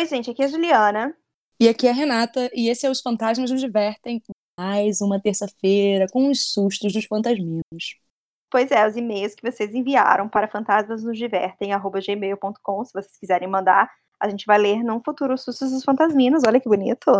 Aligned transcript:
Oi, 0.00 0.06
gente, 0.06 0.30
aqui 0.30 0.42
é 0.42 0.46
a 0.46 0.48
Juliana. 0.48 1.14
E 1.60 1.68
aqui 1.68 1.86
é 1.86 1.90
a 1.90 1.92
Renata, 1.92 2.50
e 2.54 2.70
esse 2.70 2.86
é 2.86 2.90
Os 2.90 3.02
Fantasmas 3.02 3.50
Nos 3.50 3.60
Divertem. 3.60 4.22
Mais 4.58 5.02
uma 5.02 5.20
terça-feira 5.20 6.06
com 6.10 6.30
os 6.30 6.54
sustos 6.54 6.94
dos 6.94 7.04
fantasminos. 7.04 7.98
Pois 8.50 8.70
é, 8.70 8.88
os 8.88 8.96
e-mails 8.96 9.34
que 9.34 9.42
vocês 9.42 9.74
enviaram 9.74 10.26
para 10.26 10.48
fantasmasnosdivertem.gmail.com, 10.48 12.84
se 12.86 12.94
vocês 12.94 13.18
quiserem 13.18 13.46
mandar, 13.46 13.90
a 14.18 14.26
gente 14.30 14.46
vai 14.46 14.56
ler 14.56 14.82
num 14.82 15.02
futuro 15.02 15.36
Sustos 15.36 15.70
dos 15.70 15.84
Fantasminos. 15.84 16.44
Olha 16.46 16.58
que 16.58 16.66
bonito. 16.66 17.12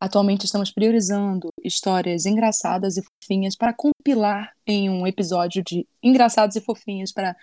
Atualmente 0.00 0.44
estamos 0.44 0.70
priorizando 0.70 1.48
histórias 1.64 2.26
engraçadas 2.26 2.96
e 2.96 3.02
fofinhas 3.02 3.56
para 3.56 3.74
compilar 3.74 4.54
em 4.64 4.88
um 4.88 5.04
episódio 5.04 5.64
de 5.64 5.84
engraçados 6.00 6.54
e 6.54 6.60
fofinhos 6.60 7.10
para 7.10 7.32
a 7.32 7.36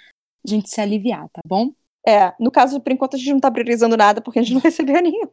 gente 0.45 0.69
se 0.69 0.79
aliviar, 0.79 1.27
tá 1.33 1.41
bom? 1.45 1.73
É, 2.07 2.33
no 2.39 2.49
caso, 2.49 2.79
por 2.79 2.93
enquanto, 2.93 3.15
a 3.15 3.19
gente 3.19 3.33
não 3.33 3.39
tá 3.41 3.51
priorizando 3.51 3.97
nada 3.97 4.21
porque 4.21 4.39
a 4.39 4.41
gente 4.41 4.53
não 4.53 4.61
recebeu 4.63 5.01
nenhum. 5.01 5.25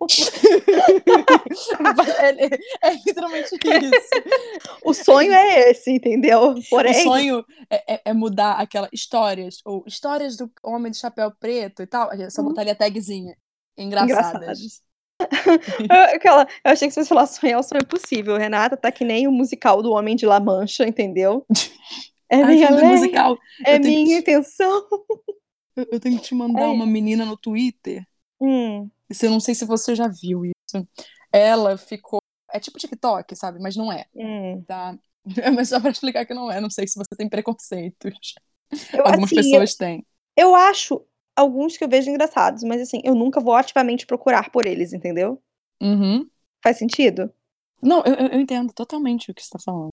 é, 2.18 2.88
é, 2.88 2.94
literalmente 3.06 3.54
isso. 3.54 4.80
O 4.84 4.92
sonho 4.92 5.32
é 5.32 5.70
esse, 5.70 5.92
entendeu? 5.92 6.56
Porém... 6.68 6.90
O 6.90 7.02
sonho 7.04 7.44
é, 7.70 7.94
é, 7.94 8.00
é, 8.06 8.12
mudar 8.12 8.54
aquela 8.54 8.88
histórias, 8.92 9.60
ou 9.64 9.84
histórias 9.86 10.36
do 10.36 10.50
homem 10.64 10.90
de 10.90 10.98
chapéu 10.98 11.30
preto 11.30 11.80
e 11.80 11.86
tal. 11.86 12.10
Só 12.28 12.42
hum. 12.42 12.46
botaria 12.46 12.72
a 12.72 12.76
tagzinha. 12.76 13.36
Engraçadas. 13.78 14.82
Aquela, 16.12 16.44
eu 16.64 16.72
achei 16.72 16.88
que 16.88 16.94
você 16.94 17.04
falar 17.04 17.26
sonhar, 17.26 17.60
o 17.60 17.62
sonho 17.62 17.82
é 17.82 17.86
possível. 17.86 18.36
Renata 18.36 18.76
tá 18.76 18.90
que 18.90 19.04
nem 19.04 19.28
o 19.28 19.32
musical 19.32 19.80
do 19.80 19.92
Homem 19.92 20.16
de 20.16 20.26
La 20.26 20.40
Mancha, 20.40 20.84
entendeu? 20.84 21.46
É 22.26 22.42
minha 22.42 22.68
Ai, 22.68 22.82
musical. 22.82 23.38
É 23.64 23.78
minha 23.78 24.06
que... 24.06 24.16
intenção. 24.16 24.82
Eu, 25.76 25.86
eu 25.92 26.00
tenho 26.00 26.18
que 26.18 26.24
te 26.24 26.34
mandar 26.34 26.62
é. 26.62 26.66
uma 26.66 26.86
menina 26.86 27.24
no 27.24 27.36
Twitter. 27.36 28.06
Hum. 28.40 28.90
Eu 29.22 29.30
não 29.30 29.40
sei 29.40 29.54
se 29.54 29.64
você 29.64 29.94
já 29.94 30.08
viu 30.08 30.44
isso. 30.44 30.88
Ela 31.32 31.76
ficou. 31.76 32.20
É 32.52 32.60
tipo 32.60 32.78
TikTok, 32.78 33.34
sabe? 33.34 33.58
Mas 33.60 33.76
não 33.76 33.92
é. 33.92 34.06
Hum. 34.14 34.62
Tá? 34.66 34.96
Mas 35.54 35.68
só 35.68 35.80
pra 35.80 35.90
explicar 35.90 36.26
que 36.26 36.34
não 36.34 36.50
é. 36.50 36.60
Não 36.60 36.70
sei 36.70 36.86
se 36.86 36.96
você 36.96 37.16
tem 37.16 37.28
preconceitos. 37.28 38.34
Eu, 38.92 39.06
Algumas 39.06 39.24
assim, 39.24 39.36
pessoas 39.36 39.72
eu, 39.72 39.78
têm. 39.78 40.06
Eu 40.36 40.54
acho 40.54 41.04
alguns 41.36 41.76
que 41.76 41.84
eu 41.84 41.88
vejo 41.88 42.10
engraçados, 42.10 42.62
mas 42.62 42.80
assim, 42.80 43.00
eu 43.04 43.14
nunca 43.14 43.40
vou 43.40 43.54
ativamente 43.54 44.06
procurar 44.06 44.50
por 44.50 44.66
eles, 44.66 44.92
entendeu? 44.92 45.42
Uhum. 45.82 46.28
Faz 46.62 46.78
sentido? 46.78 47.32
Não, 47.82 48.02
eu, 48.04 48.14
eu 48.14 48.40
entendo 48.40 48.72
totalmente 48.72 49.30
o 49.30 49.34
que 49.34 49.42
você 49.42 49.50
tá 49.50 49.58
falando. 49.58 49.90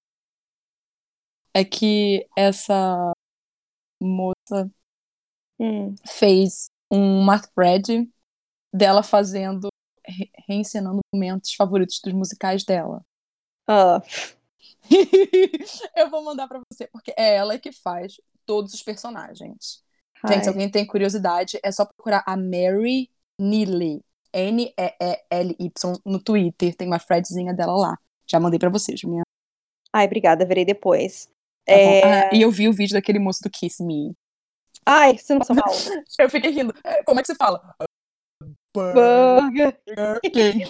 É 1.53 1.65
que 1.65 2.27
essa 2.37 3.11
moça 3.99 4.71
hum. 5.61 5.95
fez 6.07 6.69
uma 6.89 7.39
thread 7.39 8.09
dela 8.73 9.03
fazendo, 9.03 9.67
re 10.05 10.29
reencenando 10.47 10.99
momentos 11.13 11.53
favoritos 11.53 11.99
dos 12.03 12.13
musicais 12.13 12.63
dela. 12.63 13.05
Ah. 13.67 14.01
eu 15.95 16.09
vou 16.09 16.23
mandar 16.23 16.47
para 16.47 16.61
você, 16.71 16.87
porque 16.87 17.13
é 17.17 17.35
ela 17.35 17.59
que 17.59 17.71
faz 17.71 18.19
todos 18.45 18.73
os 18.73 18.81
personagens. 18.81 19.83
Ai. 20.23 20.33
Gente, 20.33 20.43
se 20.43 20.49
alguém 20.49 20.69
tem 20.69 20.85
curiosidade, 20.85 21.59
é 21.63 21.71
só 21.71 21.85
procurar 21.85 22.23
a 22.25 22.35
Mary 22.35 23.09
Neely. 23.39 24.03
N-E-E-L-Y 24.33 25.93
no 26.05 26.21
Twitter. 26.21 26.75
Tem 26.75 26.87
uma 26.87 26.99
threadzinha 26.99 27.53
dela 27.53 27.75
lá. 27.75 27.97
Já 28.25 28.39
mandei 28.39 28.57
para 28.57 28.69
você, 28.69 28.95
Juliana. 28.95 29.25
Ai, 29.91 30.05
obrigada, 30.05 30.45
verei 30.45 30.63
depois. 30.63 31.27
Tá 31.65 31.73
é... 31.73 32.03
ah, 32.03 32.29
e 32.33 32.41
eu 32.41 32.49
vi 32.49 32.69
o 32.69 32.73
vídeo 32.73 32.93
daquele 32.93 33.19
moço 33.19 33.41
do 33.43 33.49
Kiss 33.49 33.83
Me. 33.83 34.15
Ai, 34.85 35.17
você 35.17 35.33
não 35.33 35.39
passou 35.39 35.55
mal. 35.55 35.65
eu 36.19 36.29
fiquei 36.29 36.51
rindo. 36.51 36.73
É, 36.83 37.03
como 37.03 37.19
é 37.19 37.23
que 37.23 37.27
você 37.27 37.35
fala? 37.35 37.75
Burger. 38.73 39.79
King. 40.31 40.69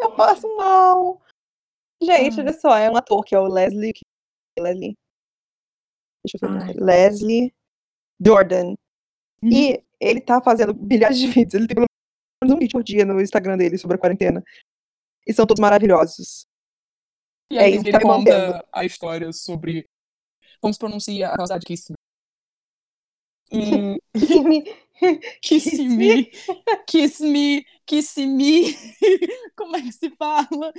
eu 0.00 0.12
passo 0.12 0.56
mal. 0.56 1.20
Gente, 2.02 2.40
olha 2.40 2.52
só, 2.52 2.76
é 2.76 2.90
um 2.90 2.96
ator 2.96 3.24
que 3.24 3.34
é 3.34 3.38
o 3.38 3.46
Leslie. 3.46 3.92
Leslie. 4.58 4.96
Deixa 6.24 6.46
eu 6.46 6.66
ver. 6.66 6.82
Leslie 6.82 7.54
Jordan. 8.24 8.74
Uhum. 9.42 9.50
E 9.50 9.84
ele 10.00 10.20
tá 10.20 10.40
fazendo 10.40 10.72
bilhares 10.72 11.18
de 11.18 11.26
vídeos. 11.26 11.54
Ele 11.54 11.66
tem 11.66 11.74
pelo 11.74 11.86
menos 12.42 12.56
um 12.56 12.58
vídeo 12.58 12.72
por 12.72 12.84
dia 12.84 13.04
no 13.04 13.20
Instagram 13.20 13.56
dele 13.56 13.78
sobre 13.78 13.96
a 13.96 13.98
quarentena. 13.98 14.42
E 15.26 15.32
são 15.32 15.46
todos 15.46 15.60
maravilhosos. 15.60 16.46
E 17.50 17.58
aí 17.58 17.74
é 17.74 17.76
ele 17.76 17.92
tá 17.92 18.00
conta 18.00 18.66
a 18.72 18.84
história 18.84 19.32
sobre 19.32 19.86
como 20.62 20.72
se 20.72 20.78
pronuncia 20.78 21.28
a 21.28 21.36
causa 21.36 21.58
de 21.58 21.66
Kiss 21.66 21.92
Me. 23.52 23.98
Kiss 25.42 25.76
Me. 25.76 26.30
Kiss 26.86 27.20
Me. 27.20 27.66
Kiss 27.84 28.26
Me. 28.26 28.76
Como 29.56 29.76
é 29.76 29.82
que 29.82 29.92
se 29.92 30.08
fala? 30.10 30.72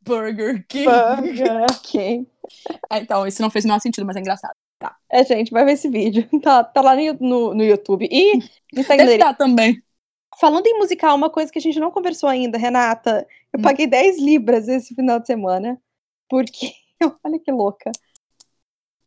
Burger 0.00 0.66
King. 0.66 0.86
Burger 0.86 1.66
King. 1.82 2.26
Ah, 2.88 2.98
então, 2.98 3.26
isso 3.26 3.42
não 3.42 3.50
fez 3.50 3.64
o 3.64 3.68
menor 3.68 3.80
sentido, 3.80 4.06
mas 4.06 4.16
é 4.16 4.20
engraçado. 4.20 4.54
Tá. 4.78 4.96
É, 5.10 5.22
gente, 5.22 5.50
vai 5.50 5.64
ver 5.66 5.72
esse 5.72 5.88
vídeo. 5.88 6.26
Tá, 6.42 6.64
tá 6.64 6.80
lá 6.80 6.96
no, 7.20 7.54
no, 7.54 7.62
YouTube. 7.62 8.08
E 8.10 8.38
Instagram 8.74 9.18
tá 9.18 9.34
também. 9.34 9.80
Falando 10.40 10.66
em 10.66 10.78
musical, 10.78 11.14
uma 11.14 11.28
coisa 11.28 11.52
que 11.52 11.58
a 11.58 11.62
gente 11.62 11.78
não 11.78 11.90
conversou 11.90 12.28
ainda, 12.30 12.56
Renata. 12.56 13.26
Eu 13.52 13.60
hum. 13.60 13.62
paguei 13.62 13.86
10 13.86 14.18
libras 14.18 14.66
esse 14.68 14.94
final 14.94 15.20
de 15.20 15.26
semana. 15.26 15.78
Porque. 16.28 16.72
Olha 17.22 17.38
que 17.38 17.52
louca. 17.52 17.92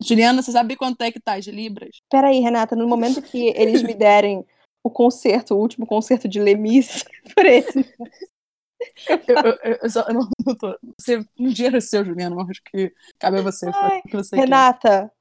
Juliana, 0.04 0.42
você 0.42 0.52
sabe 0.52 0.76
quanto 0.76 1.02
é 1.02 1.12
que 1.12 1.20
tá 1.20 1.40
de 1.40 1.52
libras? 1.52 1.98
Peraí, 2.10 2.40
Renata, 2.40 2.76
no 2.76 2.88
momento 2.88 3.22
que 3.22 3.54
eles 3.56 3.82
me 3.82 3.94
derem 3.94 4.46
o 4.84 4.90
concerto, 4.90 5.56
o 5.56 5.60
último 5.60 5.86
concerto 5.86 6.28
de 6.28 6.40
Lemis, 6.40 7.06
por 7.34 7.46
esse. 7.46 7.80
Eu, 9.08 9.36
eu, 9.38 9.78
eu, 9.82 9.90
só, 9.90 10.02
eu 10.02 10.14
não, 10.14 10.28
não 10.46 10.56
tô. 10.56 10.78
Você, 11.00 11.26
um 11.40 11.48
dinheiro 11.48 11.78
é 11.78 11.82
seu, 11.82 12.04
Juliana, 12.04 12.36
mas 12.36 12.50
acho 12.50 12.62
que 12.66 12.94
cabe 13.18 13.40
a 13.40 13.42
você. 13.42 13.72
Ai, 13.74 14.02
você 14.12 14.36
Renata, 14.36 15.10
quer. 15.10 15.12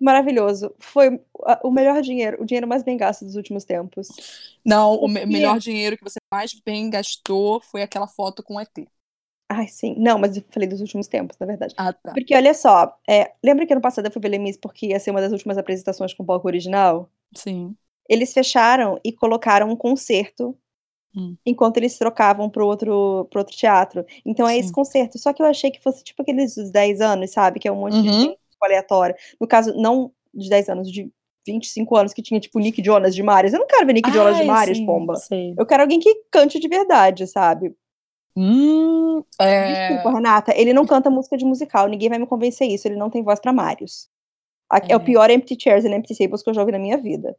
maravilhoso. 0.00 0.74
Foi 0.78 1.20
o 1.62 1.70
melhor 1.70 2.00
dinheiro, 2.00 2.42
o 2.42 2.46
dinheiro 2.46 2.66
mais 2.66 2.82
bem 2.82 2.96
gasto 2.96 3.24
dos 3.24 3.36
últimos 3.36 3.64
tempos. 3.64 4.08
Não, 4.64 4.94
o, 4.94 5.04
o 5.04 5.08
melhor 5.08 5.58
dinheiro 5.58 5.96
que 5.96 6.04
você 6.04 6.18
mais 6.32 6.52
bem 6.64 6.88
gastou 6.88 7.60
foi 7.60 7.82
aquela 7.82 8.08
foto 8.08 8.42
com 8.42 8.56
o 8.56 8.60
ET. 8.60 8.88
Ai, 9.52 9.66
sim. 9.66 9.96
Não, 9.98 10.16
mas 10.16 10.36
eu 10.36 10.44
falei 10.48 10.68
dos 10.68 10.80
últimos 10.80 11.08
tempos, 11.08 11.36
na 11.36 11.44
verdade. 11.44 11.74
Ah, 11.76 11.92
tá. 11.92 12.12
Porque 12.12 12.36
olha 12.36 12.54
só, 12.54 12.96
é, 13.08 13.32
lembra 13.42 13.66
que 13.66 13.72
ano 13.72 13.82
passado 13.82 14.06
eu 14.06 14.12
fui 14.12 14.22
ver 14.22 14.28
Lemis 14.28 14.56
porque 14.56 14.86
ia 14.86 15.00
ser 15.00 15.10
uma 15.10 15.20
das 15.20 15.32
últimas 15.32 15.58
apresentações 15.58 16.14
com 16.14 16.22
o 16.22 16.26
palco 16.26 16.46
original? 16.46 17.10
Sim. 17.34 17.74
Eles 18.08 18.32
fecharam 18.32 19.00
e 19.02 19.12
colocaram 19.12 19.68
um 19.68 19.74
concerto 19.74 20.56
hum. 21.16 21.34
enquanto 21.44 21.78
eles 21.78 21.98
trocavam 21.98 22.48
pro 22.48 22.64
outro, 22.64 23.26
pro 23.28 23.40
outro 23.40 23.56
teatro. 23.56 24.06
Então 24.24 24.46
é 24.46 24.54
Sim. 24.54 24.60
esse 24.60 24.72
concerto. 24.72 25.18
Só 25.18 25.32
que 25.32 25.42
eu 25.42 25.46
achei 25.46 25.72
que 25.72 25.82
fosse 25.82 26.04
tipo 26.04 26.22
aqueles 26.22 26.54
dos 26.54 26.70
10 26.70 27.00
anos, 27.00 27.32
sabe? 27.32 27.58
Que 27.58 27.66
é 27.66 27.72
um 27.72 27.80
monte 27.80 27.94
uhum. 27.94 28.02
de 28.02 28.12
gente 28.12 28.38
aleatória. 28.62 29.16
No 29.40 29.48
caso, 29.48 29.74
não 29.74 30.12
de 30.32 30.48
10 30.48 30.68
anos, 30.68 30.92
de 30.92 31.10
25 31.44 31.96
anos 31.96 32.12
que 32.12 32.22
tinha, 32.22 32.38
tipo, 32.38 32.60
Nick 32.60 32.80
Jonas 32.84 33.16
de 33.16 33.22
Marius. 33.24 33.52
Eu 33.52 33.58
não 33.58 33.66
quero 33.66 33.84
ver 33.84 33.94
Nick 33.94 34.10
Ai, 34.10 34.14
Jonas 34.14 34.36
de 34.36 34.44
Marius, 34.44 34.78
sim, 34.78 34.86
pomba. 34.86 35.16
Sei. 35.16 35.54
Eu 35.58 35.66
quero 35.66 35.82
alguém 35.82 35.98
que 35.98 36.22
cante 36.30 36.60
de 36.60 36.68
verdade, 36.68 37.26
sabe? 37.26 37.74
Hum, 38.36 39.22
é... 39.40 39.88
Desculpa, 39.88 40.16
Renata, 40.16 40.52
ele 40.56 40.72
não 40.72 40.86
canta 40.86 41.10
música 41.10 41.36
de 41.36 41.44
musical, 41.44 41.88
ninguém 41.88 42.08
vai 42.08 42.18
me 42.18 42.26
convencer 42.26 42.68
isso, 42.68 42.86
ele 42.86 42.96
não 42.96 43.10
tem 43.10 43.22
voz 43.22 43.40
pra 43.40 43.52
Marius. 43.52 44.08
É, 44.72 44.92
é 44.92 44.96
o 44.96 45.00
pior 45.00 45.30
Empty 45.30 45.56
Chairs 45.60 45.84
and 45.84 45.96
Empty 45.96 46.16
Tables 46.16 46.42
que 46.42 46.50
eu 46.50 46.54
jogo 46.54 46.70
na 46.70 46.78
minha 46.78 46.96
vida. 46.96 47.36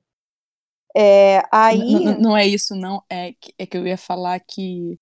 É, 0.95 1.43
aí... 1.51 2.03
Não, 2.03 2.19
não 2.19 2.37
é 2.37 2.45
isso, 2.45 2.75
não. 2.75 3.01
É 3.09 3.33
que, 3.39 3.53
é 3.57 3.65
que 3.65 3.77
eu 3.77 3.87
ia 3.87 3.97
falar 3.97 4.39
que 4.41 4.99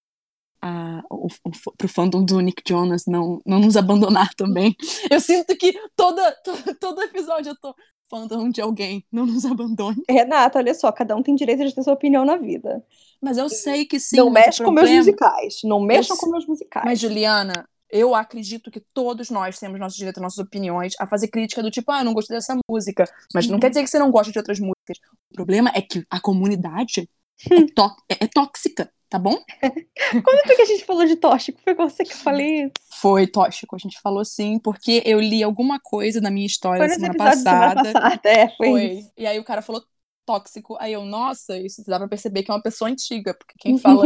a, 0.61 1.01
o, 1.09 1.27
o, 1.43 1.71
pro 1.77 1.87
fandom 1.87 2.23
do 2.23 2.39
Nick 2.39 2.61
Jonas 2.67 3.05
não, 3.07 3.41
não 3.45 3.59
nos 3.59 3.75
abandonar 3.75 4.33
também. 4.35 4.75
Eu 5.09 5.19
sinto 5.19 5.55
que 5.57 5.73
toda, 5.95 6.31
todo, 6.43 6.75
todo 6.75 7.01
episódio 7.01 7.51
eu 7.51 7.55
tô 7.59 7.73
fandom 8.09 8.49
de 8.49 8.61
alguém, 8.61 9.05
não 9.11 9.25
nos 9.25 9.45
abandone. 9.45 10.01
Renata, 10.09 10.59
olha 10.59 10.73
só, 10.73 10.91
cada 10.91 11.15
um 11.15 11.23
tem 11.23 11.35
direito 11.35 11.65
de 11.65 11.73
ter 11.73 11.83
sua 11.83 11.93
opinião 11.93 12.25
na 12.25 12.37
vida. 12.37 12.83
Mas 13.21 13.37
eu 13.37 13.49
sei 13.49 13.85
que 13.85 13.99
sim. 13.99 14.17
Não 14.17 14.29
mexe 14.29 14.63
problema... 14.63 14.87
com 14.87 14.93
meus 14.93 15.05
musicais. 15.05 15.59
Não 15.63 15.81
mexam 15.81 16.15
eu... 16.15 16.19
com 16.19 16.29
meus 16.29 16.45
musicais. 16.45 16.85
Mas, 16.85 16.99
Juliana, 16.99 17.67
eu 17.89 18.13
acredito 18.13 18.69
que 18.69 18.79
todos 18.93 19.29
nós 19.29 19.59
temos 19.59 19.79
nosso 19.79 19.97
direito, 19.97 20.21
nossas 20.21 20.39
opiniões, 20.39 20.93
a 20.99 21.07
fazer 21.07 21.27
crítica 21.27 21.63
do 21.63 21.71
tipo, 21.71 21.91
ah, 21.91 21.99
eu 21.99 22.05
não 22.05 22.13
gostei 22.13 22.37
dessa 22.37 22.55
música. 22.69 23.05
Mas 23.33 23.47
não 23.47 23.59
quer 23.59 23.69
dizer 23.69 23.83
que 23.83 23.89
você 23.89 23.99
não 23.99 24.11
gosta 24.11 24.31
de 24.31 24.37
outras 24.37 24.59
músicas. 24.59 24.99
O 25.31 25.35
problema 25.35 25.71
é 25.73 25.81
que 25.81 26.05
a 26.09 26.19
comunidade 26.19 27.09
é, 27.51 27.65
tó 27.73 27.95
é, 28.07 28.23
é 28.25 28.27
tóxica, 28.27 28.91
tá 29.09 29.17
bom? 29.17 29.35
Quando 30.23 30.45
foi 30.45 30.55
que 30.55 30.61
a 30.61 30.65
gente 30.65 30.85
falou 30.85 31.05
de 31.05 31.15
tóxico? 31.15 31.59
Foi 31.63 31.73
com 31.73 31.89
você 31.89 32.03
que 32.03 32.13
eu 32.13 32.17
falei 32.17 32.65
isso? 32.65 32.73
Foi 32.99 33.27
tóxico, 33.27 33.75
a 33.75 33.79
gente 33.79 33.99
falou 34.01 34.25
sim, 34.25 34.59
porque 34.59 35.01
eu 35.05 35.19
li 35.19 35.41
alguma 35.43 35.79
coisa 35.79 36.19
na 36.19 36.29
minha 36.29 36.45
história 36.45 36.85
foi 36.85 36.95
semana 36.95 37.15
passada. 37.15 37.83
Semana 37.83 37.93
passada, 37.93 38.29
é, 38.29 38.47
foi. 38.57 38.69
foi. 38.69 39.05
E 39.17 39.25
aí 39.25 39.39
o 39.39 39.43
cara 39.43 39.61
falou 39.61 39.83
tóxico. 40.25 40.77
Aí 40.79 40.93
eu, 40.93 41.05
nossa, 41.05 41.57
isso 41.57 41.83
dá 41.87 41.97
pra 41.97 42.07
perceber 42.07 42.43
que 42.43 42.51
é 42.51 42.53
uma 42.53 42.61
pessoa 42.61 42.89
antiga, 42.89 43.33
porque 43.33 43.55
quem 43.57 43.77
fala 43.79 44.03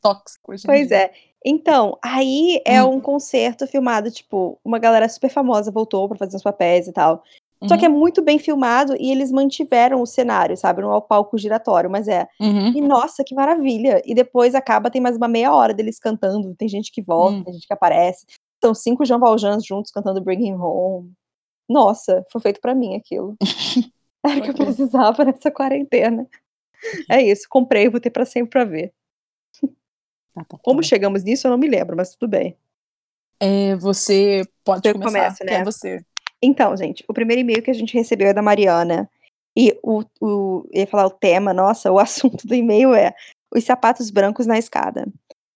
tóxico 0.00 0.52
hoje 0.52 0.64
Pois 0.66 0.90
é. 0.90 1.10
Então, 1.44 1.96
aí 2.02 2.60
é 2.64 2.82
hum. 2.82 2.94
um 2.94 3.00
concerto 3.00 3.66
filmado, 3.66 4.10
tipo, 4.10 4.58
uma 4.64 4.78
galera 4.78 5.08
super 5.08 5.30
famosa 5.30 5.70
voltou 5.70 6.08
para 6.08 6.18
fazer 6.18 6.36
os 6.36 6.42
papéis 6.42 6.88
e 6.88 6.92
tal. 6.92 7.22
Uhum. 7.60 7.68
Só 7.68 7.76
que 7.76 7.86
é 7.86 7.88
uhum. 7.88 7.98
muito 7.98 8.22
bem 8.22 8.38
filmado 8.38 8.94
e 8.98 9.10
eles 9.10 9.32
mantiveram 9.32 10.02
o 10.02 10.06
cenário, 10.06 10.56
sabe? 10.56 10.82
No 10.82 11.00
palco 11.00 11.38
giratório, 11.38 11.90
mas 11.90 12.06
é. 12.06 12.28
Uhum. 12.40 12.68
E 12.68 12.80
nossa, 12.80 13.24
que 13.24 13.34
maravilha! 13.34 14.02
E 14.04 14.14
depois 14.14 14.54
acaba, 14.54 14.90
tem 14.90 15.00
mais 15.00 15.16
uma 15.16 15.28
meia 15.28 15.52
hora 15.54 15.72
deles 15.72 15.98
cantando. 15.98 16.54
Tem 16.54 16.68
gente 16.68 16.92
que 16.92 17.00
volta, 17.00 17.36
uhum. 17.36 17.44
tem 17.44 17.54
gente 17.54 17.66
que 17.66 17.72
aparece. 17.72 18.26
São 18.62 18.74
cinco 18.74 19.04
Jean 19.04 19.18
Valjean 19.18 19.58
juntos 19.60 19.90
cantando 19.90 20.20
Bring 20.20 20.46
Him 20.46 20.56
Home. 20.60 21.12
Nossa, 21.68 22.24
foi 22.30 22.40
feito 22.40 22.60
para 22.60 22.74
mim 22.74 22.94
aquilo. 22.94 23.36
Era 24.24 24.40
o 24.40 24.42
que 24.42 24.50
eu 24.50 24.54
precisava 24.54 25.24
nessa 25.24 25.50
quarentena. 25.50 26.26
É 27.08 27.22
isso, 27.22 27.46
comprei, 27.48 27.88
vou 27.88 28.00
ter 28.00 28.10
para 28.10 28.24
sempre 28.24 28.50
pra 28.50 28.64
ver. 28.64 28.92
Tá, 30.34 30.44
tá, 30.44 30.58
Como 30.62 30.82
chegamos 30.82 31.24
nisso, 31.24 31.46
eu 31.46 31.50
não 31.50 31.58
me 31.58 31.68
lembro, 31.68 31.96
mas 31.96 32.14
tudo 32.14 32.28
bem. 32.28 32.56
É, 33.40 33.76
você 33.76 34.42
pode 34.64 34.88
eu 34.88 34.94
começar, 34.94 35.12
começo, 35.12 35.44
né? 35.44 35.54
é 35.54 35.64
você. 35.64 36.04
Então, 36.42 36.76
gente, 36.76 37.04
o 37.08 37.14
primeiro 37.14 37.40
e-mail 37.40 37.62
que 37.62 37.70
a 37.70 37.74
gente 37.74 37.94
recebeu 37.94 38.28
é 38.28 38.34
da 38.34 38.42
Mariana. 38.42 39.10
E 39.56 39.78
o, 39.82 40.02
o 40.20 40.68
ia 40.72 40.86
falar 40.86 41.06
o 41.06 41.10
tema, 41.10 41.54
nossa, 41.54 41.90
o 41.90 41.98
assunto 42.00 42.46
do 42.46 42.54
e-mail 42.54 42.94
é 42.94 43.14
os 43.54 43.64
sapatos 43.64 44.10
brancos 44.10 44.46
na 44.46 44.58
escada. 44.58 45.06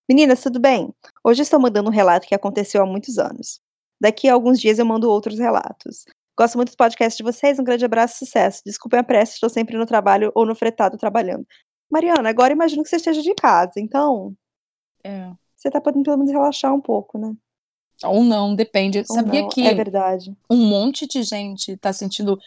Meninas, 0.09 0.43
tudo 0.43 0.59
bem? 0.59 0.93
Hoje 1.23 1.43
estou 1.43 1.61
mandando 1.61 1.91
um 1.91 1.93
relato 1.93 2.27
que 2.27 2.35
aconteceu 2.35 2.83
há 2.83 2.87
muitos 2.87 3.19
anos. 3.19 3.61
Daqui 4.01 4.29
a 4.29 4.33
alguns 4.33 4.59
dias 4.59 4.79
eu 4.79 4.87
mando 4.87 5.11
outros 5.11 5.39
relatos. 5.39 6.07
Gosto 6.37 6.57
muito 6.57 6.71
do 6.73 6.77
podcast 6.77 7.19
de 7.19 7.23
vocês, 7.23 7.59
um 7.59 7.65
grande 7.65 7.85
abraço 7.85 8.15
e 8.15 8.27
sucesso. 8.27 8.63
Desculpem 8.65 8.99
a 8.99 9.05
pressa, 9.05 9.35
estou 9.35 9.51
sempre 9.51 9.77
no 9.77 9.85
trabalho 9.85 10.33
ou 10.35 10.47
no 10.47 10.55
fretado 10.55 10.97
trabalhando. 10.97 11.47
Mariana, 11.91 12.31
agora 12.31 12.53
imagino 12.53 12.83
que 12.83 12.89
você 12.89 12.97
esteja 12.97 13.21
de 13.21 13.35
casa, 13.35 13.75
então. 13.77 14.35
É. 15.05 15.31
Você 15.55 15.71
tá 15.71 15.81
podendo 15.81 16.05
pelo 16.05 16.17
menos 16.17 16.33
relaxar 16.33 16.73
um 16.73 16.81
pouco, 16.81 17.19
né? 17.19 17.35
Ou 18.05 18.25
não, 18.25 18.55
depende. 18.55 18.99
Ou 18.99 19.05
Sabia 19.05 19.43
não. 19.43 19.49
que 19.49 19.67
é 19.67 19.75
verdade. 19.75 20.35
um 20.49 20.57
monte 20.57 21.07
de 21.07 21.23
gente 21.23 21.73
está 21.73 21.93
sentindo 21.93 22.39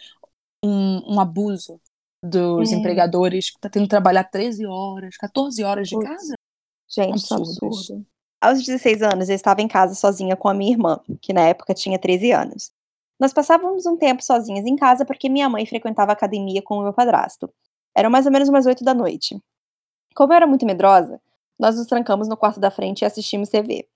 um, 0.64 1.14
um, 1.14 1.20
abuso 1.20 1.80
dos 2.22 2.72
é. 2.72 2.74
empregadores, 2.74 3.50
que 3.50 3.60
tá 3.60 3.68
tendo 3.68 3.84
que 3.84 3.90
trabalhar 3.90 4.24
13 4.24 4.66
horas, 4.66 5.16
14 5.16 5.62
horas 5.62 5.88
de 5.88 5.98
casa? 5.98 6.34
Gente, 6.88 7.32
é 7.32 7.36
absurdo. 7.36 8.04
Aos 8.40 8.62
16 8.62 9.02
anos, 9.02 9.28
eu 9.28 9.34
estava 9.34 9.62
em 9.62 9.68
casa 9.68 9.94
sozinha 9.94 10.36
com 10.36 10.48
a 10.48 10.54
minha 10.54 10.72
irmã, 10.72 11.00
que 11.20 11.32
na 11.32 11.42
época 11.42 11.72
tinha 11.72 11.98
13 11.98 12.32
anos. 12.32 12.70
Nós 13.18 13.32
passávamos 13.32 13.86
um 13.86 13.96
tempo 13.96 14.22
sozinhas 14.22 14.66
em 14.66 14.76
casa 14.76 15.04
porque 15.04 15.28
minha 15.28 15.48
mãe 15.48 15.64
frequentava 15.64 16.12
a 16.12 16.14
academia 16.14 16.60
com 16.62 16.78
o 16.78 16.82
meu 16.82 16.92
padrasto. 16.92 17.50
Eram 17.94 18.10
mais 18.10 18.26
ou 18.26 18.32
menos 18.32 18.48
umas 18.48 18.66
8 18.66 18.84
da 18.84 18.92
noite. 18.92 19.40
Como 20.14 20.32
eu 20.32 20.36
era 20.36 20.46
muito 20.46 20.66
medrosa, 20.66 21.20
nós 21.58 21.76
nos 21.76 21.86
trancamos 21.86 22.28
no 22.28 22.36
quarto 22.36 22.60
da 22.60 22.70
frente 22.70 23.02
e 23.02 23.04
assistimos 23.04 23.48
TV. 23.48 23.88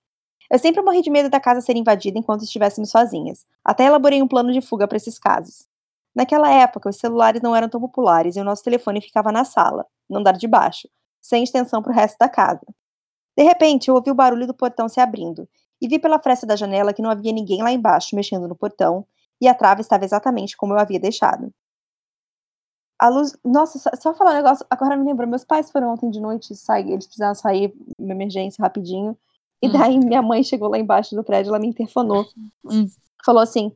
Eu 0.49 0.57
sempre 0.57 0.81
morri 0.81 1.01
de 1.01 1.09
medo 1.09 1.29
da 1.29 1.39
casa 1.39 1.61
ser 1.61 1.75
invadida 1.75 2.17
enquanto 2.17 2.43
estivéssemos 2.43 2.89
sozinhas. 2.89 3.45
Até 3.63 3.85
elaborei 3.85 4.21
um 4.21 4.27
plano 4.27 4.51
de 4.51 4.61
fuga 4.61 4.87
para 4.87 4.97
esses 4.97 5.19
casos. 5.19 5.67
Naquela 6.15 6.51
época, 6.51 6.89
os 6.89 6.97
celulares 6.97 7.41
não 7.41 7.55
eram 7.55 7.69
tão 7.69 7.79
populares 7.79 8.35
e 8.35 8.39
o 8.39 8.43
nosso 8.43 8.63
telefone 8.63 8.99
ficava 8.99 9.31
na 9.31 9.45
sala, 9.45 9.85
no 10.09 10.17
andar 10.19 10.37
de 10.37 10.47
baixo, 10.47 10.89
sem 11.21 11.43
extensão 11.43 11.83
para 11.83 11.91
o 11.91 11.95
resto 11.95 12.17
da 12.17 12.27
casa. 12.27 12.65
De 13.37 13.43
repente, 13.43 13.89
eu 13.89 13.95
ouvi 13.95 14.09
o 14.09 14.15
barulho 14.15 14.47
do 14.47 14.53
portão 14.53 14.89
se 14.89 14.99
abrindo 14.99 15.47
e 15.81 15.87
vi 15.87 15.99
pela 15.99 16.19
fresta 16.19 16.45
da 16.45 16.55
janela 16.55 16.93
que 16.93 17.01
não 17.01 17.09
havia 17.09 17.31
ninguém 17.31 17.61
lá 17.61 17.71
embaixo 17.71 18.15
mexendo 18.15 18.47
no 18.47 18.55
portão 18.55 19.05
e 19.39 19.47
a 19.47 19.53
trave 19.53 19.81
estava 19.81 20.03
exatamente 20.03 20.57
como 20.57 20.73
eu 20.73 20.79
havia 20.79 20.99
deixado. 20.99 21.53
A 22.99 23.07
luz. 23.07 23.37
Nossa, 23.45 23.79
só, 23.95 24.13
falar 24.13 24.31
um 24.31 24.35
negócio. 24.35 24.65
Agora 24.69 24.97
me 24.97 25.05
lembro, 25.05 25.25
meus 25.25 25.45
pais 25.45 25.71
foram 25.71 25.93
ontem 25.93 26.09
de 26.09 26.19
noite, 26.19 26.53
sair, 26.55 26.91
eles 26.91 27.05
precisavam 27.05 27.35
sair, 27.35 27.73
uma 27.97 28.11
emergência 28.11 28.61
rapidinho. 28.61 29.17
E 29.61 29.67
hum. 29.67 29.71
daí 29.71 29.99
minha 29.99 30.21
mãe 30.21 30.43
chegou 30.43 30.69
lá 30.69 30.77
embaixo 30.77 31.15
do 31.15 31.23
prédio, 31.23 31.49
ela 31.49 31.59
me 31.59 31.67
interfonou. 31.67 32.25
Hum. 32.65 32.87
Falou 33.25 33.41
assim: 33.41 33.71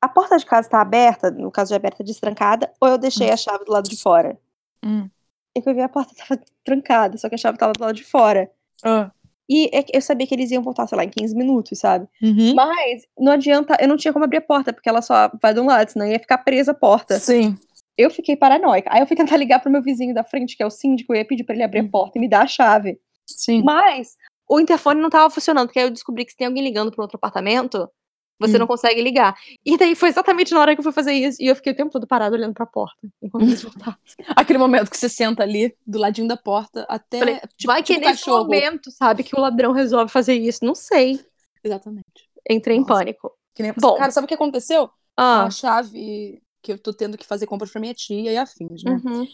a 0.00 0.08
porta 0.08 0.38
de 0.38 0.46
casa 0.46 0.68
está 0.68 0.80
aberta, 0.80 1.30
no 1.30 1.50
caso 1.50 1.70
de 1.70 1.74
aberta, 1.74 2.02
destrancada, 2.02 2.72
ou 2.80 2.88
eu 2.88 2.98
deixei 2.98 3.30
hum. 3.30 3.34
a 3.34 3.36
chave 3.36 3.64
do 3.64 3.72
lado 3.72 3.88
de 3.88 4.00
fora? 4.00 4.38
Hum. 4.84 5.08
E 5.56 5.62
fui 5.62 5.74
ver 5.74 5.82
a 5.82 5.88
porta 5.88 6.12
estava 6.12 6.40
trancada, 6.64 7.18
só 7.18 7.28
que 7.28 7.34
a 7.34 7.38
chave 7.38 7.56
estava 7.56 7.72
do 7.72 7.82
lado 7.82 7.94
de 7.94 8.04
fora. 8.04 8.50
Ah. 8.84 9.10
E 9.48 9.68
é 9.76 9.84
eu 9.92 10.00
sabia 10.00 10.26
que 10.28 10.34
eles 10.34 10.50
iam 10.52 10.62
voltar, 10.62 10.86
sei 10.86 10.96
lá, 10.96 11.04
em 11.04 11.10
15 11.10 11.34
minutos, 11.34 11.78
sabe? 11.78 12.06
Uhum. 12.22 12.54
Mas 12.54 13.02
não 13.18 13.32
adianta, 13.32 13.76
eu 13.80 13.88
não 13.88 13.96
tinha 13.96 14.12
como 14.12 14.24
abrir 14.24 14.38
a 14.38 14.42
porta, 14.42 14.72
porque 14.72 14.88
ela 14.88 15.02
só 15.02 15.30
vai 15.42 15.52
de 15.52 15.58
um 15.58 15.66
lado, 15.66 15.90
senão 15.90 16.06
ia 16.06 16.20
ficar 16.20 16.38
presa 16.38 16.70
a 16.70 16.74
porta. 16.74 17.18
Sim. 17.18 17.58
Eu 17.98 18.10
fiquei 18.10 18.36
paranoica. 18.36 18.88
Aí 18.92 19.00
eu 19.00 19.06
fui 19.06 19.16
tentar 19.16 19.36
ligar 19.38 19.58
pro 19.58 19.70
meu 19.70 19.82
vizinho 19.82 20.14
da 20.14 20.22
frente, 20.22 20.56
que 20.56 20.62
é 20.62 20.66
o 20.66 20.70
síndico, 20.70 21.12
eu 21.12 21.18
ia 21.18 21.24
pedir 21.24 21.42
pra 21.42 21.54
ele 21.54 21.64
abrir 21.64 21.80
a 21.80 21.82
hum. 21.82 21.90
porta 21.90 22.16
e 22.16 22.20
me 22.20 22.28
dar 22.28 22.42
a 22.42 22.46
chave. 22.46 23.00
Sim. 23.26 23.62
Mas 23.64 24.16
o 24.50 24.58
interfone 24.58 25.00
não 25.00 25.06
estava 25.06 25.30
funcionando, 25.30 25.68
porque 25.68 25.78
aí 25.78 25.86
eu 25.86 25.90
descobri 25.90 26.24
que 26.24 26.32
se 26.32 26.36
tem 26.36 26.48
alguém 26.48 26.64
ligando 26.64 26.90
para 26.90 27.02
outro 27.02 27.16
apartamento, 27.16 27.88
você 28.36 28.56
hum. 28.56 28.60
não 28.60 28.66
consegue 28.66 29.00
ligar. 29.00 29.36
E 29.64 29.78
daí 29.78 29.94
foi 29.94 30.08
exatamente 30.08 30.52
na 30.52 30.60
hora 30.60 30.74
que 30.74 30.80
eu 30.80 30.82
fui 30.82 30.92
fazer 30.92 31.12
isso, 31.12 31.40
e 31.40 31.46
eu 31.46 31.54
fiquei 31.54 31.72
o 31.72 31.76
tempo 31.76 31.90
todo 31.90 32.04
parado 32.04 32.34
olhando 32.34 32.52
para 32.52 32.64
a 32.64 32.66
porta, 32.66 33.08
enquanto 33.22 33.44
eles 33.44 33.62
voltavam. 33.62 33.96
Aquele 34.34 34.58
momento 34.58 34.90
que 34.90 34.96
você 34.96 35.08
senta 35.08 35.44
ali, 35.44 35.72
do 35.86 36.00
ladinho 36.00 36.26
da 36.26 36.36
porta, 36.36 36.84
até. 36.88 37.20
Falei, 37.20 37.36
tipo, 37.56 37.72
vai 37.72 37.82
que 37.82 37.94
tipo 37.94 38.06
nesse 38.06 38.24
cachorro. 38.24 38.44
momento, 38.44 38.90
sabe, 38.90 39.22
que 39.22 39.36
o 39.36 39.40
ladrão 39.40 39.70
resolve 39.72 40.10
fazer 40.10 40.34
isso. 40.34 40.64
Não 40.64 40.74
sei. 40.74 41.24
Exatamente. 41.62 42.28
Entrei 42.50 42.76
Nossa. 42.76 42.92
em 42.92 42.96
pânico. 42.96 43.32
Nem... 43.56 43.72
Bom, 43.78 43.94
cara, 43.94 44.10
sabe 44.10 44.24
o 44.24 44.28
que 44.28 44.34
aconteceu? 44.34 44.90
Ah. 45.16 45.44
A 45.44 45.50
chave 45.50 46.42
que 46.62 46.72
eu 46.72 46.78
tô 46.78 46.92
tendo 46.92 47.16
que 47.16 47.26
fazer 47.26 47.46
compras 47.46 47.70
pra 47.70 47.80
minha 47.80 47.94
tia 47.94 48.32
e 48.32 48.36
afins, 48.36 48.82
né? 48.82 49.00
Uhum. 49.04 49.26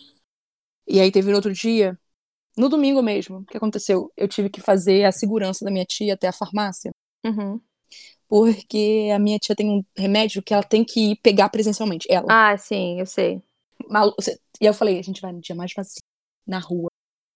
E 0.86 1.00
aí 1.00 1.10
teve 1.10 1.30
no 1.30 1.36
outro 1.36 1.52
dia, 1.52 1.98
no 2.56 2.68
domingo 2.68 3.02
mesmo, 3.02 3.38
o 3.38 3.44
que 3.44 3.56
aconteceu? 3.56 4.12
Eu 4.16 4.26
tive 4.28 4.48
que 4.48 4.60
fazer 4.60 5.04
a 5.04 5.12
segurança 5.12 5.64
da 5.64 5.70
minha 5.70 5.84
tia 5.84 6.14
até 6.14 6.26
a 6.28 6.32
farmácia. 6.32 6.90
Uhum. 7.24 7.60
Porque 8.28 9.10
a 9.14 9.18
minha 9.18 9.38
tia 9.38 9.54
tem 9.54 9.70
um 9.70 9.84
remédio 9.96 10.42
que 10.42 10.52
ela 10.52 10.62
tem 10.62 10.84
que 10.84 11.12
ir 11.12 11.16
pegar 11.16 11.48
presencialmente. 11.48 12.06
Ela. 12.10 12.26
Ah, 12.28 12.56
sim, 12.56 12.98
eu 12.98 13.06
sei. 13.06 13.42
Malu... 13.88 14.14
E 14.60 14.64
eu 14.64 14.74
falei, 14.74 14.98
a 14.98 15.02
gente 15.02 15.20
vai 15.20 15.32
no 15.32 15.40
dia 15.40 15.54
mais 15.54 15.72
vazio, 15.76 16.00
na 16.46 16.58
rua, 16.58 16.88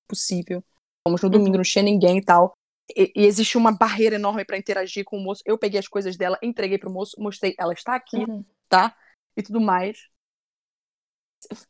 possível. 0.08 0.64
Fomos 1.06 1.23
no 1.23 1.31
domingo, 1.31 1.50
uhum. 1.50 1.56
não 1.58 1.62
tinha 1.62 1.82
ninguém 1.82 2.19
e 2.19 2.25
tal. 2.25 2.52
E, 2.96 3.12
e 3.14 3.26
existe 3.26 3.56
uma 3.56 3.70
barreira 3.70 4.16
enorme 4.16 4.44
para 4.44 4.58
interagir 4.58 5.05
com 5.05 5.16
o 5.16 5.23
moço. 5.23 5.43
Eu 5.44 5.58
peguei 5.58 5.78
as 5.78 5.87
coisas 5.87 6.16
dela, 6.16 6.38
entreguei 6.43 6.78
pro 6.78 6.90
moço, 6.90 7.20
mostrei, 7.20 7.55
ela 7.58 7.73
está 7.73 7.94
aqui, 7.94 8.16
uhum. 8.16 8.44
tá? 8.69 8.96
E 9.37 9.43
tudo 9.43 9.61
mais. 9.61 9.99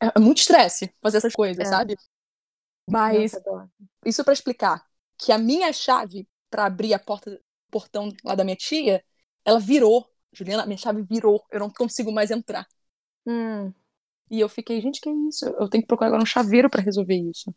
É, 0.01 0.13
é 0.15 0.19
muito 0.19 0.39
estresse 0.39 0.91
fazer 1.01 1.17
essas 1.17 1.33
coisas, 1.33 1.67
é. 1.67 1.69
sabe? 1.69 1.95
Mas 2.89 3.33
isso 4.05 4.23
para 4.23 4.33
explicar 4.33 4.85
que 5.17 5.31
a 5.31 5.37
minha 5.37 5.71
chave 5.71 6.27
para 6.49 6.65
abrir 6.65 6.93
a 6.93 6.99
porta 6.99 7.39
portão 7.71 8.09
lá 8.23 8.35
da 8.35 8.43
minha 8.43 8.55
tia, 8.55 9.03
ela 9.45 9.59
virou. 9.59 10.05
Juliana, 10.33 10.65
minha 10.65 10.77
chave 10.77 11.01
virou. 11.01 11.43
Eu 11.49 11.61
não 11.61 11.69
consigo 11.69 12.11
mais 12.11 12.29
entrar. 12.29 12.67
Hum. 13.25 13.71
E 14.29 14.39
eu 14.39 14.49
fiquei, 14.49 14.79
gente, 14.81 15.01
que 15.01 15.09
é 15.09 15.13
isso? 15.27 15.45
Eu 15.45 15.69
tenho 15.69 15.83
que 15.83 15.87
procurar 15.87 16.07
agora 16.07 16.23
um 16.23 16.25
chaveiro 16.25 16.69
para 16.69 16.81
resolver 16.81 17.15
isso. 17.15 17.53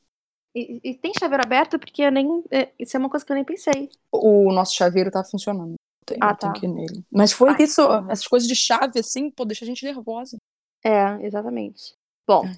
E, 0.54 0.80
e, 0.84 0.94
tem 0.94 1.12
chaveiro 1.18 1.42
aberto? 1.44 1.78
Porque 1.78 2.02
eu 2.02 2.12
nem. 2.12 2.44
É, 2.50 2.72
isso 2.78 2.96
é 2.96 3.00
uma 3.00 3.10
coisa 3.10 3.26
que 3.26 3.32
eu 3.32 3.34
nem 3.34 3.44
pensei. 3.44 3.88
O 4.12 4.52
nosso 4.52 4.74
chaveiro 4.74 5.10
tá 5.10 5.24
funcionando. 5.24 5.74
Tem, 6.06 6.18
ah, 6.20 6.34
tá. 6.34 6.52
que 6.52 6.66
ir 6.66 6.68
nele. 6.68 7.04
Mas 7.10 7.32
foi 7.32 7.50
Ai, 7.50 7.56
isso, 7.60 7.80
essas 8.08 8.26
coisas 8.26 8.48
de 8.48 8.54
chave, 8.54 9.00
assim, 9.00 9.30
pô, 9.30 9.44
deixa 9.44 9.64
a 9.64 9.68
gente 9.68 9.84
nervosa. 9.84 10.36
É, 10.84 11.26
exatamente. 11.26 11.96
Bom, 12.26 12.44
é. 12.46 12.56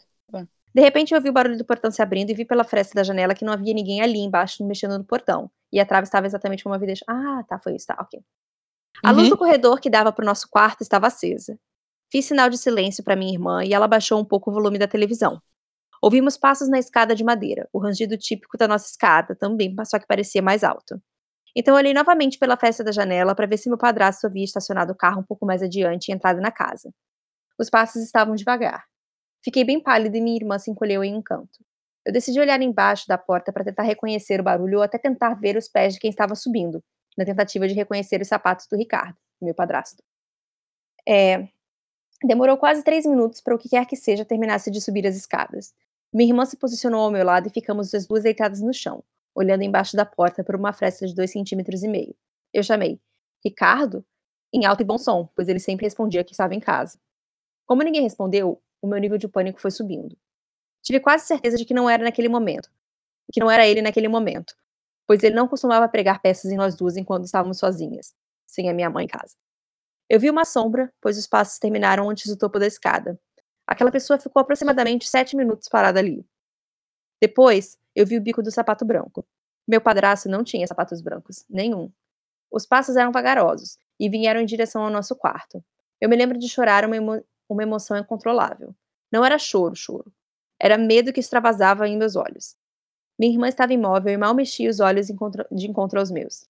De 0.77 0.83
repente 0.83 1.15
eu 1.15 1.17
ouvi 1.17 1.31
o 1.31 1.33
barulho 1.33 1.57
do 1.57 1.65
portão 1.65 1.91
se 1.91 2.03
abrindo 2.03 2.29
e 2.29 2.35
vi 2.35 2.45
pela 2.45 2.63
fresta 2.63 2.93
da 2.95 3.03
janela 3.03 3.35
que 3.35 3.47
não 3.47 3.55
havia 3.55 3.73
ninguém 3.73 4.03
ali 4.03 4.19
embaixo 4.19 4.63
mexendo 4.63 4.99
no 4.99 5.05
portão. 5.05 5.51
E 5.73 5.81
a 5.81 5.87
trave 5.87 6.05
estava 6.05 6.27
exatamente 6.27 6.63
como 6.63 6.75
havia 6.75 6.89
deixado. 6.89 7.09
Ah, 7.09 7.43
tá, 7.49 7.59
foi 7.59 7.77
isso, 7.77 7.87
tá, 7.87 7.97
ok. 7.99 8.21
A 9.03 9.09
uhum. 9.11 9.17
luz 9.17 9.31
do 9.31 9.39
corredor 9.39 9.81
que 9.81 9.89
dava 9.89 10.13
para 10.13 10.23
o 10.23 10.27
nosso 10.27 10.47
quarto 10.51 10.83
estava 10.83 11.07
acesa. 11.07 11.59
Fiz 12.13 12.27
sinal 12.27 12.51
de 12.51 12.59
silêncio 12.59 13.03
para 13.03 13.17
minha 13.17 13.33
irmã 13.33 13.65
e 13.65 13.73
ela 13.73 13.89
baixou 13.89 14.21
um 14.21 14.25
pouco 14.25 14.51
o 14.51 14.53
volume 14.53 14.79
da 14.79 14.87
televisão. 14.87 15.41
Ouvimos 16.03 16.37
passos 16.37 16.69
na 16.69 16.79
escada 16.79 17.15
de 17.15 17.25
madeira, 17.25 17.67
o 17.73 17.79
rangido 17.79 18.19
típico 18.19 18.59
da 18.59 18.69
nossa 18.69 18.87
escada, 18.87 19.35
também, 19.35 19.75
só 19.87 19.99
que 19.99 20.07
parecia 20.07 20.43
mais 20.43 20.63
alto. 20.63 21.01
Então 21.57 21.75
olhei 21.75 21.95
novamente 21.95 22.39
pela 22.39 22.55
fresta 22.55 22.85
da 22.85 22.93
janela 22.93 23.35
para 23.35 23.47
ver 23.47 23.57
se 23.57 23.71
meu 23.71 23.79
padrasto 23.79 24.27
havia 24.27 24.45
estacionado 24.45 24.93
o 24.93 24.95
carro 24.95 25.23
um 25.23 25.25
pouco 25.25 25.47
mais 25.47 25.63
adiante 25.63 26.11
e 26.11 26.13
entrado 26.13 26.39
na 26.39 26.53
casa. 26.53 26.93
Os 27.59 27.71
passos 27.71 28.03
estavam 28.03 28.35
devagar. 28.35 28.85
Fiquei 29.43 29.65
bem 29.65 29.81
pálida 29.81 30.17
e 30.17 30.21
minha 30.21 30.37
irmã 30.37 30.59
se 30.59 30.71
encolheu 30.71 31.05
em 31.05 31.15
um 31.15 31.23
canto. 31.23 31.65
Eu 32.05 32.13
decidi 32.13 32.39
olhar 32.39 32.61
embaixo 32.63 33.07
da 33.09 33.19
porta 33.19 33.53
para 33.53 33.65
tentar 33.65 33.83
reconhecer 33.83 34.41
o 34.41 34.45
barulho 34.45 34.79
ou 34.79 34.85
até 34.85 34.97
tentar 34.99 35.35
ver 35.35 35.57
os 35.57 35.69
pés 35.69 35.95
de 35.95 36.01
quem 36.01 36.11
estava 36.11 36.35
subindo, 36.35 36.83
na 37.17 37.25
tentativa 37.25 37.67
de 37.67 37.75
reconhecer 37.75 38.21
os 38.21 38.29
sapatos 38.29 38.67
do 38.69 38.77
Ricardo, 38.77 39.17
meu 39.41 39.55
padrasto. 39.55 40.03
É... 41.09 41.49
Demorou 42.23 42.57
quase 42.57 42.83
três 42.83 43.05
minutos 43.05 43.41
para 43.41 43.55
o 43.55 43.59
que 43.59 43.69
quer 43.69 43.87
que 43.87 43.97
seja 43.97 44.25
terminasse 44.25 44.71
de 44.71 44.81
subir 44.81 45.07
as 45.07 45.17
escadas. 45.17 45.75
Minha 46.13 46.31
irmã 46.31 46.45
se 46.45 46.57
posicionou 46.57 47.01
ao 47.01 47.11
meu 47.11 47.25
lado 47.25 47.49
e 47.49 47.51
ficamos 47.51 47.93
as 47.93 48.07
duas 48.07 48.23
deitadas 48.23 48.61
no 48.61 48.73
chão, 48.73 49.05
olhando 49.35 49.63
embaixo 49.63 49.97
da 49.97 50.07
porta 50.07 50.43
por 50.43 50.57
uma 50.57 50.73
fresta 50.73 51.07
de 51.07 51.15
dois 51.15 51.31
centímetros 51.31 51.83
e 51.83 51.89
meio. 51.89 52.15
Eu 52.55 52.63
chamei 52.63 53.01
Ricardo 53.45 54.05
em 54.53 54.65
alto 54.65 54.81
e 54.81 54.85
bom 54.85 54.97
som, 54.97 55.29
pois 55.35 55.49
ele 55.49 55.59
sempre 55.59 55.85
respondia 55.85 56.25
que 56.25 56.33
estava 56.33 56.55
em 56.55 56.61
casa. 56.61 56.99
Como 57.67 57.83
ninguém 57.83 58.03
respondeu, 58.03 58.63
o 58.81 58.87
meu 58.87 58.99
nível 58.99 59.19
de 59.19 59.29
pânico 59.29 59.61
foi 59.61 59.71
subindo. 59.71 60.17
Tive 60.83 61.01
quase 61.01 61.27
certeza 61.27 61.57
de 61.57 61.65
que 61.65 61.75
não 61.75 61.91
era 61.91 62.05
naquele 62.05 62.29
momento, 62.29 62.71
que 63.33 63.41
não 63.41 63.51
era 63.51 63.67
ele 63.67 63.83
naquele 63.83 64.07
momento, 64.07 64.55
pois 65.07 65.23
ele 65.23 65.35
não 65.35 65.49
costumava 65.49 65.89
pregar 65.89 66.23
peças 66.23 66.51
em 66.51 66.57
nós 66.57 66.77
duas 66.77 66.97
enquanto 66.97 67.25
estávamos 67.25 67.59
sozinhas, 67.59 68.15
sem 68.47 68.71
a 68.71 68.75
minha 68.75 68.89
mãe 68.89 69.05
em 69.05 69.09
casa. 69.09 69.37
Eu 70.09 70.21
vi 70.21 70.31
uma 70.31 70.45
sombra, 70.45 70.93
pois 71.01 71.19
os 71.19 71.27
passos 71.27 71.59
terminaram 71.59 72.09
antes 72.09 72.27
do 72.29 72.39
topo 72.39 72.61
da 72.61 72.67
escada. 72.67 73.19
Aquela 73.67 73.91
pessoa 73.91 74.19
ficou 74.19 74.41
aproximadamente 74.41 75.09
sete 75.09 75.37
minutos 75.37 75.69
parada 75.69 75.99
ali. 75.99 76.25
Depois, 77.21 77.77
eu 77.95 78.07
vi 78.07 78.17
o 78.17 78.21
bico 78.21 78.43
do 78.43 78.53
sapato 78.53 78.85
branco. 78.85 79.27
Meu 79.67 79.81
padrasto 79.81 80.29
não 80.29 80.45
tinha 80.45 80.67
sapatos 80.67 81.01
brancos, 81.01 81.45
nenhum. 81.51 81.91
Os 82.49 82.65
passos 82.65 82.95
eram 82.95 83.11
vagarosos 83.11 83.79
e 83.99 84.09
vieram 84.09 84.41
em 84.41 84.47
direção 84.47 84.85
ao 84.85 84.91
nosso 84.91 85.17
quarto. 85.17 85.65
Eu 86.01 86.09
me 86.09 86.15
lembro 86.15 86.39
de 86.39 86.49
chorar 86.49 86.85
uma, 86.85 86.97
emo 86.97 87.25
uma 87.49 87.63
emoção 87.63 87.97
incontrolável. 87.97 88.75
Não 89.13 89.25
era 89.25 89.39
choro, 89.39 89.75
choro. 89.75 90.13
Era 90.61 90.79
medo 90.79 91.13
que 91.13 91.21
extravasava 91.21 91.89
em 91.89 91.97
meus 91.97 92.17
olhos. 92.17 92.57
Minha 93.19 93.33
irmã 93.33 93.49
estava 93.49 93.73
imóvel 93.73 94.13
e 94.13 94.17
mal 94.17 94.35
mexia 94.35 94.69
os 94.69 94.81
olhos 94.81 95.07
de 95.07 95.67
encontro 95.67 95.99
aos 95.99 96.11
meus. 96.11 96.47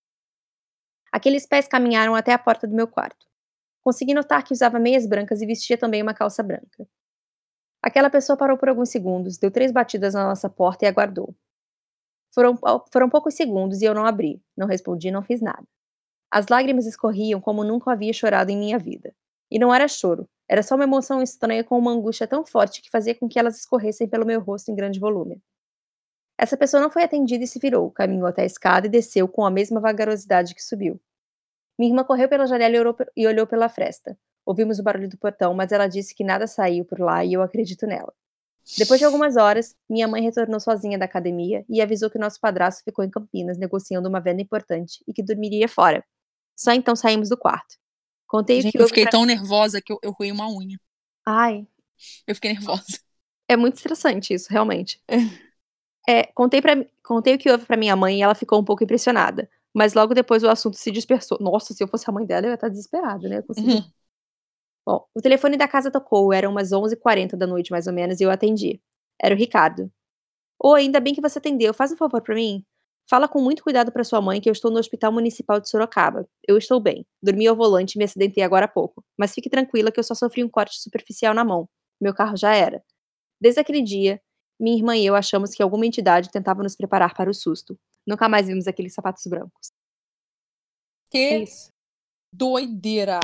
Aqueles 1.12 1.46
pés 1.46 1.68
caminharam 1.68 2.14
até 2.14 2.32
a 2.32 2.38
porta 2.38 2.66
do 2.66 2.74
meu 2.74 2.88
quarto. 2.88 3.26
Consegui 3.82 4.14
notar 4.14 4.42
que 4.42 4.52
usava 4.52 4.78
meias 4.78 5.06
brancas 5.06 5.40
e 5.40 5.46
vestia 5.46 5.78
também 5.78 6.02
uma 6.02 6.12
calça 6.12 6.42
branca. 6.42 6.88
Aquela 7.82 8.10
pessoa 8.10 8.36
parou 8.36 8.58
por 8.58 8.68
alguns 8.68 8.88
segundos, 8.88 9.38
deu 9.38 9.50
três 9.50 9.70
batidas 9.70 10.14
na 10.14 10.26
nossa 10.26 10.50
porta 10.50 10.84
e 10.84 10.88
aguardou. 10.88 11.34
Foram, 12.34 12.58
foram 12.92 13.08
poucos 13.08 13.34
segundos 13.34 13.80
e 13.80 13.84
eu 13.84 13.94
não 13.94 14.04
abri, 14.04 14.42
não 14.56 14.66
respondi, 14.66 15.10
não 15.10 15.22
fiz 15.22 15.40
nada. 15.40 15.66
As 16.30 16.48
lágrimas 16.48 16.84
escorriam 16.84 17.40
como 17.40 17.62
nunca 17.64 17.92
havia 17.92 18.12
chorado 18.12 18.50
em 18.50 18.58
minha 18.58 18.78
vida. 18.78 19.14
E 19.50 19.58
não 19.58 19.72
era 19.72 19.86
choro, 19.86 20.28
era 20.48 20.62
só 20.62 20.74
uma 20.74 20.84
emoção 20.84 21.22
estranha 21.22 21.64
com 21.64 21.78
uma 21.78 21.90
angústia 21.90 22.26
tão 22.26 22.44
forte 22.44 22.80
que 22.80 22.90
fazia 22.90 23.14
com 23.14 23.28
que 23.28 23.38
elas 23.38 23.58
escorressem 23.58 24.08
pelo 24.08 24.24
meu 24.24 24.40
rosto 24.40 24.70
em 24.70 24.74
grande 24.74 25.00
volume. 25.00 25.42
Essa 26.38 26.56
pessoa 26.56 26.80
não 26.80 26.90
foi 26.90 27.02
atendida 27.02 27.44
e 27.44 27.46
se 27.46 27.58
virou, 27.58 27.90
caminhou 27.90 28.26
até 28.26 28.42
a 28.42 28.46
escada 28.46 28.86
e 28.86 28.90
desceu 28.90 29.26
com 29.26 29.44
a 29.44 29.50
mesma 29.50 29.80
vagarosidade 29.80 30.54
que 30.54 30.62
subiu. 30.62 31.00
Minha 31.78 31.90
irmã 31.90 32.04
correu 32.04 32.28
pela 32.28 32.46
janela 32.46 32.94
e 33.16 33.26
olhou 33.26 33.46
pela 33.46 33.68
fresta. 33.68 34.18
Ouvimos 34.44 34.78
o 34.78 34.82
barulho 34.82 35.08
do 35.08 35.18
portão, 35.18 35.52
mas 35.54 35.72
ela 35.72 35.88
disse 35.88 36.14
que 36.14 36.22
nada 36.22 36.46
saiu 36.46 36.84
por 36.84 37.00
lá 37.00 37.24
e 37.24 37.32
eu 37.32 37.42
acredito 37.42 37.86
nela. 37.86 38.12
Depois 38.78 38.98
de 38.98 39.04
algumas 39.04 39.36
horas, 39.36 39.74
minha 39.88 40.08
mãe 40.08 40.22
retornou 40.22 40.58
sozinha 40.60 40.98
da 40.98 41.04
academia 41.04 41.64
e 41.68 41.80
avisou 41.80 42.10
que 42.10 42.18
nosso 42.18 42.40
padrasto 42.40 42.82
ficou 42.84 43.04
em 43.04 43.10
Campinas 43.10 43.58
negociando 43.58 44.08
uma 44.08 44.20
venda 44.20 44.42
importante 44.42 45.02
e 45.06 45.12
que 45.12 45.22
dormiria 45.22 45.68
fora. 45.68 46.04
Só 46.56 46.72
então 46.72 46.96
saímos 46.96 47.28
do 47.28 47.36
quarto. 47.36 47.76
Contei 48.26 48.60
Gente, 48.60 48.72
que 48.72 48.82
eu 48.82 48.88
fiquei 48.88 49.04
pra... 49.04 49.12
tão 49.12 49.24
nervosa 49.24 49.80
que 49.80 49.92
eu, 49.92 49.98
eu 50.02 50.10
roí 50.10 50.32
uma 50.32 50.48
unha. 50.48 50.78
Ai. 51.24 51.66
Eu 52.26 52.34
fiquei 52.34 52.52
nervosa. 52.52 53.00
É 53.48 53.56
muito 53.56 53.76
estressante 53.76 54.34
isso, 54.34 54.48
realmente. 54.50 55.00
É, 56.08 56.22
contei, 56.34 56.62
pra, 56.62 56.72
contei 57.02 57.34
o 57.34 57.38
que 57.38 57.50
houve 57.50 57.66
para 57.66 57.76
minha 57.76 57.96
mãe 57.96 58.20
e 58.20 58.22
ela 58.22 58.32
ficou 58.32 58.60
um 58.60 58.64
pouco 58.64 58.84
impressionada. 58.84 59.50
Mas 59.74 59.92
logo 59.92 60.14
depois 60.14 60.44
o 60.44 60.48
assunto 60.48 60.76
se 60.76 60.92
dispersou. 60.92 61.36
Nossa, 61.40 61.74
se 61.74 61.82
eu 61.82 61.88
fosse 61.88 62.08
a 62.08 62.12
mãe 62.12 62.24
dela, 62.24 62.46
eu 62.46 62.50
ia 62.50 62.54
estar 62.54 62.68
desesperada, 62.68 63.28
né? 63.28 63.42
Uhum. 63.58 63.84
Bom, 64.86 65.04
o 65.12 65.20
telefone 65.20 65.56
da 65.56 65.66
casa 65.66 65.90
tocou, 65.90 66.32
eram 66.32 66.52
umas 66.52 66.70
11h40 66.70 67.36
da 67.36 67.44
noite, 67.44 67.72
mais 67.72 67.88
ou 67.88 67.92
menos, 67.92 68.20
e 68.20 68.22
eu 68.22 68.30
atendi. 68.30 68.80
Era 69.20 69.34
o 69.34 69.38
Ricardo. 69.38 69.90
Oi, 70.62 70.82
ainda 70.82 71.00
bem 71.00 71.12
que 71.12 71.20
você 71.20 71.38
atendeu. 71.38 71.74
Faz 71.74 71.90
um 71.90 71.96
favor 71.96 72.22
para 72.22 72.36
mim. 72.36 72.64
Fala 73.08 73.28
com 73.28 73.40
muito 73.40 73.62
cuidado 73.62 73.92
para 73.92 74.02
sua 74.02 74.20
mãe 74.20 74.40
que 74.40 74.48
eu 74.48 74.52
estou 74.52 74.70
no 74.70 74.78
Hospital 74.78 75.12
Municipal 75.12 75.60
de 75.60 75.68
Sorocaba. 75.68 76.28
Eu 76.46 76.58
estou 76.58 76.80
bem. 76.80 77.06
Dormi 77.22 77.46
ao 77.46 77.54
volante 77.54 77.94
e 77.94 77.98
me 77.98 78.04
acidentei 78.04 78.42
agora 78.42 78.64
há 78.64 78.68
pouco. 78.68 79.04
Mas 79.16 79.32
fique 79.32 79.48
tranquila 79.48 79.92
que 79.92 80.00
eu 80.00 80.04
só 80.04 80.14
sofri 80.14 80.42
um 80.42 80.48
corte 80.48 80.80
superficial 80.80 81.32
na 81.32 81.44
mão. 81.44 81.68
Meu 82.00 82.12
carro 82.12 82.36
já 82.36 82.52
era. 82.54 82.82
Desde 83.40 83.60
aquele 83.60 83.80
dia, 83.80 84.20
minha 84.58 84.76
irmã 84.76 84.96
e 84.96 85.06
eu 85.06 85.14
achamos 85.14 85.54
que 85.54 85.62
alguma 85.62 85.86
entidade 85.86 86.30
tentava 86.30 86.62
nos 86.64 86.74
preparar 86.74 87.14
para 87.14 87.30
o 87.30 87.34
susto. 87.34 87.78
Nunca 88.04 88.28
mais 88.28 88.48
vimos 88.48 88.66
aqueles 88.66 88.92
sapatos 88.92 89.24
brancos. 89.26 89.70
Que 91.08 91.18
é 91.18 91.38
Isso. 91.42 91.70
doideira! 92.32 93.20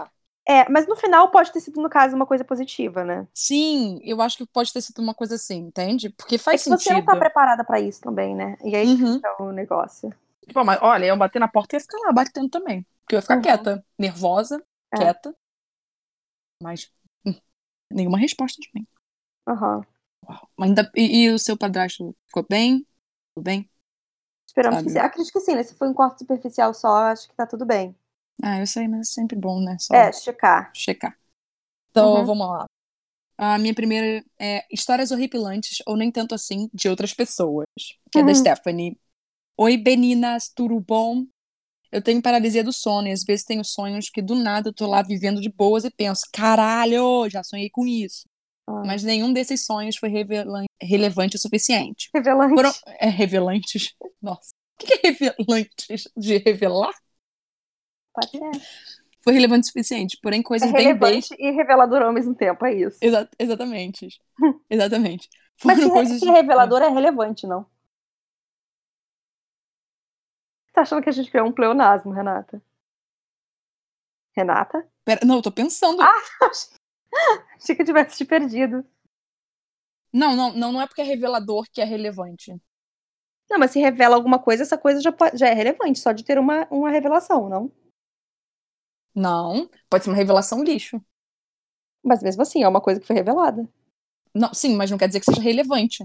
É, 0.46 0.68
mas 0.68 0.86
no 0.88 0.96
final 0.96 1.30
pode 1.30 1.52
ter 1.52 1.60
sido, 1.60 1.80
no 1.80 1.88
caso, 1.88 2.16
uma 2.16 2.26
coisa 2.26 2.44
positiva, 2.44 3.04
né? 3.04 3.28
Sim, 3.32 4.00
eu 4.02 4.20
acho 4.20 4.38
que 4.38 4.46
pode 4.46 4.72
ter 4.72 4.80
sido 4.80 5.00
uma 5.00 5.14
coisa 5.14 5.36
assim, 5.36 5.58
entende? 5.58 6.10
Porque 6.10 6.36
faz 6.36 6.62
é 6.62 6.64
sentido. 6.64 6.82
você 6.82 6.94
não 6.94 7.04
tá 7.04 7.16
preparada 7.16 7.64
para 7.64 7.80
isso 7.80 8.00
também, 8.00 8.34
né? 8.34 8.56
E 8.64 8.74
aí 8.74 8.88
uhum. 8.88 9.14
fica 9.14 9.42
o 9.42 9.52
negócio. 9.52 10.12
Tipo, 10.46 10.64
mas 10.64 10.80
olha, 10.82 11.06
eu 11.06 11.16
bater 11.16 11.38
na 11.38 11.46
porta 11.46 11.76
e 11.76 11.78
ia 11.78 11.80
ficar 11.80 11.98
lá 11.98 12.12
batendo 12.12 12.48
também. 12.48 12.84
Porque 13.00 13.14
eu 13.14 13.18
ia 13.18 13.22
ficar 13.22 13.36
uhum. 13.36 13.42
quieta, 13.42 13.86
nervosa, 13.96 14.62
é. 14.92 14.96
quieta. 14.96 15.34
Mas 16.60 16.90
hum, 17.24 17.34
nenhuma 17.90 18.18
resposta 18.18 18.60
de 18.60 18.68
mim. 18.74 18.86
Aham. 19.46 19.76
Uhum. 19.76 19.84
Uau. 20.28 20.48
Ainda, 20.60 20.90
e, 20.94 21.24
e, 21.24 21.30
o 21.30 21.38
seu 21.38 21.56
padrasto 21.56 22.14
ficou 22.26 22.46
bem? 22.48 22.86
Tudo 23.34 23.44
bem? 23.44 23.68
Esperamos 24.46 24.78
Sabe? 24.78 24.86
que 24.86 24.92
sim. 24.92 24.98
Acredito 24.98 25.32
que 25.32 25.40
sim, 25.40 25.54
né? 25.54 25.62
Se 25.62 25.74
foi 25.74 25.88
um 25.88 25.94
corte 25.94 26.20
superficial 26.20 26.74
só, 26.74 27.04
acho 27.06 27.28
que 27.28 27.34
tá 27.34 27.46
tudo 27.46 27.64
bem. 27.64 27.96
Ah, 28.42 28.58
eu 28.58 28.66
sei, 28.66 28.88
mas 28.88 29.08
é 29.08 29.12
sempre 29.12 29.36
bom, 29.36 29.60
né? 29.60 29.76
Só 29.78 29.94
é, 29.94 30.12
checar. 30.12 30.72
Checar. 30.74 31.16
Então, 31.90 32.16
uhum. 32.16 32.24
vamos 32.24 32.48
lá. 32.48 32.66
A 33.38 33.56
minha 33.58 33.74
primeira 33.74 34.24
é 34.38 34.64
Histórias 34.70 35.10
Horripilantes, 35.10 35.78
ou 35.86 35.96
nem 35.96 36.10
tanto 36.10 36.34
assim, 36.34 36.68
de 36.74 36.88
outras 36.88 37.14
pessoas. 37.14 37.66
Que 38.10 38.18
uhum. 38.18 38.22
é 38.22 38.26
da 38.26 38.28
uhum. 38.28 38.34
Stephanie. 38.34 38.98
Oi, 39.56 39.76
Beninas, 39.76 40.50
tudo 40.54 40.80
bom? 40.80 41.24
Eu 41.92 42.02
tenho 42.02 42.22
paralisia 42.22 42.64
do 42.64 42.72
sono 42.72 43.08
e 43.08 43.12
às 43.12 43.22
vezes 43.22 43.44
tenho 43.44 43.62
sonhos 43.62 44.08
que 44.08 44.22
do 44.22 44.34
nada 44.34 44.70
eu 44.70 44.72
tô 44.72 44.86
lá 44.86 45.02
vivendo 45.02 45.40
de 45.40 45.50
boas 45.50 45.84
e 45.84 45.90
penso, 45.90 46.22
caralho, 46.32 47.28
já 47.28 47.44
sonhei 47.44 47.68
com 47.68 47.86
isso. 47.86 48.24
Ah. 48.66 48.82
Mas 48.86 49.02
nenhum 49.02 49.32
desses 49.32 49.66
sonhos 49.66 49.96
foi 49.96 50.10
relevante 50.82 51.36
o 51.36 51.38
suficiente. 51.38 52.08
Revelante. 52.14 52.54
Foram... 52.54 52.72
É, 52.98 53.08
revelantes. 53.08 53.94
Nossa. 54.22 54.50
O 54.80 54.84
que 54.84 55.06
é 55.06 55.10
revelantes? 55.10 56.08
De 56.16 56.38
revelar? 56.38 56.94
Pode 58.12 58.30
ser. 58.30 58.50
Foi 59.22 59.32
relevante 59.32 59.64
o 59.64 59.66
suficiente, 59.66 60.18
porém 60.20 60.42
coisas 60.42 60.68
é 60.68 60.72
bem 60.72 60.94
bestas. 60.94 61.38
e 61.38 61.50
revelador 61.52 62.02
ao 62.02 62.12
mesmo 62.12 62.34
tempo, 62.34 62.66
é 62.66 62.74
isso. 62.74 62.98
Exa 63.00 63.28
exatamente. 63.38 64.08
exatamente. 64.68 65.28
Mas 65.64 65.78
se, 65.78 65.88
coisas... 65.88 66.18
se 66.18 66.28
revelador 66.28 66.82
é 66.82 66.88
relevante, 66.88 67.46
não? 67.46 67.64
Tá 70.72 70.82
achando 70.82 71.02
que 71.02 71.08
a 71.08 71.12
gente 71.12 71.30
criou 71.30 71.46
um 71.46 71.52
pleonasmo, 71.52 72.10
Renata? 72.10 72.60
Renata? 74.34 74.88
Pera, 75.04 75.20
não, 75.24 75.36
eu 75.36 75.42
tô 75.42 75.52
pensando. 75.52 76.02
Ah, 76.02 76.22
achei 77.56 77.76
que 77.76 77.82
eu 77.82 77.86
tivesse 77.86 78.16
te 78.16 78.24
perdido. 78.24 78.84
Não, 80.12 80.34
não, 80.34 80.52
não, 80.52 80.72
não 80.72 80.80
é 80.80 80.86
porque 80.86 81.00
é 81.00 81.04
revelador 81.04 81.66
que 81.70 81.80
é 81.80 81.84
relevante. 81.84 82.52
Não, 83.48 83.58
mas 83.58 83.70
se 83.70 83.78
revela 83.78 84.16
alguma 84.16 84.38
coisa, 84.38 84.62
essa 84.62 84.78
coisa 84.78 85.00
já, 85.00 85.12
pode, 85.12 85.36
já 85.36 85.46
é 85.46 85.52
relevante, 85.52 85.98
só 85.98 86.10
de 86.10 86.24
ter 86.24 86.38
uma, 86.38 86.66
uma 86.70 86.90
revelação, 86.90 87.48
não? 87.48 87.70
Não, 89.14 89.68
pode 89.90 90.04
ser 90.04 90.10
uma 90.10 90.16
revelação 90.16 90.62
lixo. 90.62 91.00
Mas 92.02 92.22
mesmo 92.22 92.42
assim, 92.42 92.62
é 92.62 92.68
uma 92.68 92.80
coisa 92.80 93.00
que 93.00 93.06
foi 93.06 93.16
revelada. 93.16 93.68
Não, 94.34 94.54
sim, 94.54 94.76
mas 94.76 94.90
não 94.90 94.98
quer 94.98 95.08
dizer 95.08 95.20
que 95.20 95.26
seja 95.26 95.42
relevante. 95.42 96.04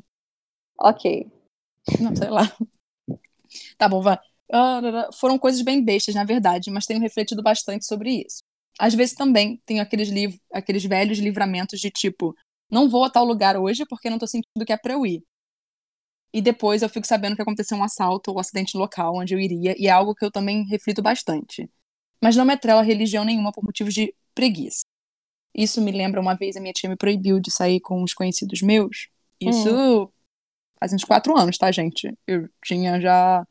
Ok. 0.80 1.28
Não, 2.02 2.16
sei 2.16 2.30
lá. 2.30 2.44
Tá 3.78 3.88
bom, 3.88 4.02
vai. 4.02 4.18
Uh, 4.52 5.12
foram 5.14 5.38
coisas 5.38 5.62
bem 5.62 5.84
bestas, 5.84 6.16
na 6.16 6.24
verdade, 6.24 6.72
mas 6.72 6.86
tenho 6.86 7.00
refletido 7.02 7.44
bastante 7.44 7.86
sobre 7.86 8.24
isso. 8.26 8.42
Às 8.80 8.94
vezes 8.94 9.16
também 9.16 9.62
tenho 9.66 9.82
aqueles, 9.82 10.10
liv 10.10 10.38
aqueles 10.54 10.86
velhos 10.86 11.18
livramentos 11.20 11.80
de 11.80 11.90
tipo, 11.90 12.36
não 12.70 12.90
vou 12.90 13.04
a 13.04 13.10
tal 13.10 13.26
lugar 13.26 13.58
hoje 13.58 13.86
porque 13.90 14.10
não 14.10 14.20
tô 14.20 14.28
sentindo 14.28 14.66
que 14.66 14.72
é 14.74 14.78
pra 14.78 14.94
eu 14.94 15.06
ir. 15.06 15.24
E 16.34 16.42
depois 16.42 16.82
eu 16.82 16.88
fico 16.90 17.06
sabendo 17.08 17.36
que 17.36 17.42
aconteceu 17.42 17.78
um 17.78 17.84
assalto 17.84 18.32
ou 18.32 18.38
um 18.38 18.40
acidente 18.40 18.78
local 18.78 19.16
onde 19.18 19.34
eu 19.34 19.40
iria, 19.40 19.76
e 19.78 19.88
é 19.88 19.90
algo 19.92 20.16
que 20.16 20.24
eu 20.26 20.32
também 20.32 20.66
reflito 20.66 21.02
bastante 21.02 21.70
mas 22.21 22.36
não 22.36 22.45
me 22.45 22.53
atrela 22.53 22.81
a 22.81 22.83
religião 22.83 23.24
nenhuma 23.24 23.51
por 23.51 23.63
motivos 23.63 23.93
de 23.93 24.13
preguiça. 24.33 24.81
Isso 25.53 25.81
me 25.81 25.91
lembra 25.91 26.21
uma 26.21 26.36
vez 26.36 26.55
a 26.55 26.62
minha 26.62 26.74
tia 26.74 26.89
me 26.89 26.95
proibiu 26.95 27.39
de 27.39 27.51
sair 27.51 27.79
com 27.79 28.03
os 28.03 28.13
conhecidos 28.13 28.62
meus. 28.62 29.09
Isso 29.41 29.74
hum. 29.74 30.07
faz 30.79 30.93
uns 30.93 31.03
quatro 31.03 31.36
anos, 31.38 31.57
tá, 31.57 31.71
gente? 31.71 32.13
Eu 32.27 32.47
tinha 32.63 33.00
já 33.01 33.45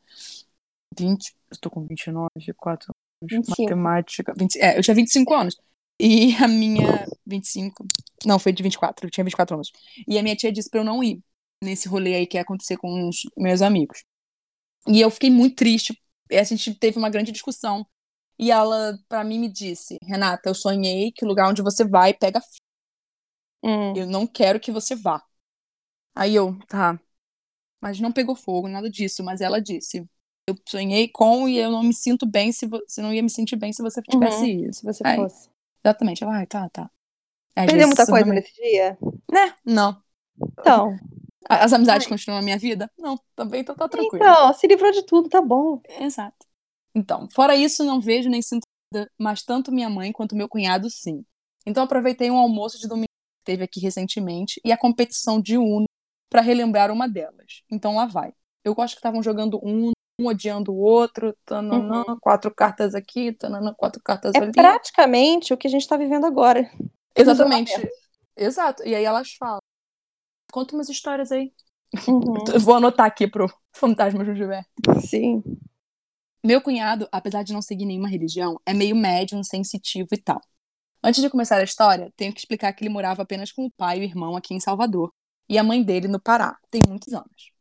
20. 0.97 1.35
Eu 1.51 1.57
tô 1.59 1.69
com 1.69 1.85
29, 1.85 2.29
4 2.55 2.91
anos. 2.91 3.45
25. 3.45 3.61
Matemática. 3.61 4.33
20, 4.37 4.55
é, 4.57 4.77
eu 4.77 4.83
tinha 4.83 4.95
25 4.95 5.33
anos. 5.33 5.57
E 5.99 6.35
a 6.35 6.47
minha. 6.47 7.05
25. 7.25 7.85
Não, 8.25 8.39
foi 8.39 8.51
de 8.51 8.63
24. 8.63 9.05
Eu 9.05 9.11
tinha 9.11 9.23
24 9.23 9.55
anos. 9.55 9.71
E 10.07 10.17
a 10.17 10.23
minha 10.23 10.35
tia 10.35 10.51
disse 10.51 10.69
pra 10.69 10.79
eu 10.79 10.85
não 10.85 11.03
ir 11.03 11.19
nesse 11.63 11.87
rolê 11.87 12.15
aí 12.15 12.27
que 12.27 12.37
ia 12.37 12.41
acontecer 12.41 12.77
com 12.77 13.07
os 13.09 13.23
meus 13.37 13.61
amigos. 13.61 14.03
E 14.87 15.01
eu 15.01 15.09
fiquei 15.09 15.29
muito 15.29 15.55
triste. 15.55 15.99
E 16.29 16.37
a 16.37 16.43
gente 16.43 16.73
teve 16.75 16.97
uma 16.97 17.09
grande 17.09 17.31
discussão 17.31 17.85
e 18.39 18.51
ela, 18.51 18.97
para 19.09 19.23
mim, 19.23 19.39
me 19.39 19.49
disse: 19.49 19.97
Renata, 20.03 20.49
eu 20.49 20.55
sonhei 20.55 21.11
que 21.11 21.25
o 21.25 21.27
lugar 21.27 21.49
onde 21.49 21.61
você 21.61 21.83
vai 21.83 22.13
pega 22.13 22.41
Hum. 23.63 23.93
Eu 23.95 24.05
não 24.05 24.27
quero 24.27 24.59
que 24.59 24.71
você 24.71 24.95
vá. 24.95 25.21
Aí 26.15 26.35
eu, 26.35 26.57
tá. 26.67 26.99
Mas 27.81 27.99
não 27.99 28.11
pegou 28.11 28.35
fogo, 28.35 28.67
nada 28.67 28.89
disso. 28.89 29.23
Mas 29.23 29.41
ela 29.41 29.61
disse: 29.61 30.05
Eu 30.47 30.55
sonhei 30.67 31.07
com 31.07 31.47
e 31.49 31.57
eu 31.57 31.71
não 31.71 31.83
me 31.83 31.93
sinto 31.93 32.25
bem 32.25 32.51
se 32.51 32.67
você 32.67 33.01
não 33.01 33.13
ia 33.13 33.21
me 33.21 33.29
sentir 33.29 33.55
bem 33.55 33.73
se 33.73 33.81
você 33.81 34.01
tivesse 34.01 34.43
uhum, 34.43 34.65
ido. 34.65 34.73
Se 34.73 34.83
você 34.83 35.03
Aí, 35.05 35.17
fosse. 35.17 35.49
Exatamente. 35.83 36.23
Ela, 36.23 36.41
ah, 36.41 36.45
tá, 36.45 36.69
tá. 36.69 36.89
Perdeu 37.53 37.87
muita 37.87 38.05
coisa 38.05 38.31
nesse 38.31 38.53
dia? 38.53 38.97
Né? 39.31 39.53
Não. 39.65 40.01
Então. 40.59 40.95
As 41.49 41.71
amizades 41.71 42.05
Ai. 42.05 42.09
continuam 42.09 42.39
na 42.39 42.43
minha 42.43 42.57
vida? 42.57 42.91
Não, 42.97 43.17
também 43.35 43.63
tô, 43.63 43.73
tá 43.73 43.87
tranquilo. 43.87 44.17
Então, 44.17 44.53
se 44.53 44.67
livrou 44.67 44.91
de 44.91 45.03
tudo, 45.03 45.29
tá 45.29 45.41
bom. 45.41 45.81
Exato. 45.99 46.46
Então, 46.95 47.27
fora 47.33 47.55
isso, 47.55 47.83
não 47.83 48.01
vejo 48.01 48.29
nem 48.29 48.41
sinto 48.41 48.67
mas 49.17 49.43
tanto 49.43 49.71
minha 49.71 49.89
mãe 49.89 50.11
quanto 50.11 50.35
meu 50.35 50.47
cunhado 50.47 50.89
sim. 50.89 51.25
Então 51.65 51.83
aproveitei 51.83 52.31
um 52.31 52.37
almoço 52.37 52.79
de 52.79 52.87
domingo 52.87 53.07
que 53.07 53.51
teve 53.51 53.63
aqui 53.63 53.79
recentemente 53.79 54.61
e 54.63 54.71
a 54.71 54.77
competição 54.77 55.41
de 55.41 55.57
Uno 55.57 55.85
para 56.29 56.41
relembrar 56.41 56.91
uma 56.91 57.07
delas. 57.07 57.63
Então 57.69 57.95
lá 57.95 58.05
vai. 58.05 58.33
Eu 58.63 58.73
gosto 58.73 58.95
que 58.95 58.99
estavam 58.99 59.21
jogando 59.21 59.59
Uno, 59.61 59.91
um 60.19 60.27
odiando 60.27 60.71
o 60.71 60.77
outro, 60.77 61.35
tananã, 61.45 62.03
uhum. 62.07 62.17
quatro 62.21 62.53
cartas 62.53 62.95
aqui, 62.95 63.33
tananã, 63.33 63.73
quatro 63.75 64.01
cartas 64.01 64.33
é 64.35 64.39
ali. 64.39 64.49
É 64.49 64.51
praticamente 64.51 65.53
o 65.53 65.57
que 65.57 65.67
a 65.67 65.69
gente 65.69 65.81
está 65.81 65.97
vivendo 65.97 66.25
agora. 66.25 66.69
Exatamente. 67.15 67.73
Exato. 68.35 68.83
E 68.83 68.95
aí 68.95 69.03
elas 69.03 69.33
falam. 69.33 69.59
Conta 70.51 70.75
umas 70.75 70.89
histórias 70.89 71.31
aí. 71.31 71.51
Uhum. 72.07 72.35
Vou 72.59 72.75
anotar 72.75 73.05
aqui 73.05 73.27
pro 73.27 73.51
Fantasma 73.73 74.23
Gilberto. 74.23 74.69
Sim. 75.05 75.43
Meu 76.47 76.61
cunhado, 76.61 77.09
apesar 77.11 77.43
de 77.43 77.51
não 77.51 77.61
seguir 77.61 77.83
nenhuma 77.83 78.07
religião, 78.07 78.57
é 78.65 78.73
meio 78.73 78.95
médium, 78.95 79.43
sensitivo 79.43 80.07
e 80.13 80.17
tal. 80.17 80.39
Antes 81.03 81.21
de 81.21 81.29
começar 81.29 81.57
a 81.57 81.63
história, 81.63 82.09
tenho 82.15 82.31
que 82.31 82.39
explicar 82.39 82.71
que 82.71 82.85
ele 82.85 82.89
morava 82.89 83.23
apenas 83.23 83.51
com 83.51 83.65
o 83.65 83.71
pai 83.71 83.97
e 83.97 83.99
o 83.99 84.03
irmão 84.05 84.33
aqui 84.33 84.53
em 84.53 84.59
Salvador 84.61 85.11
e 85.49 85.57
a 85.57 85.63
mãe 85.63 85.83
dele 85.83 86.07
no 86.07 86.21
Pará, 86.21 86.57
tem 86.71 86.81
muitos 86.87 87.11
anos. 87.13 87.51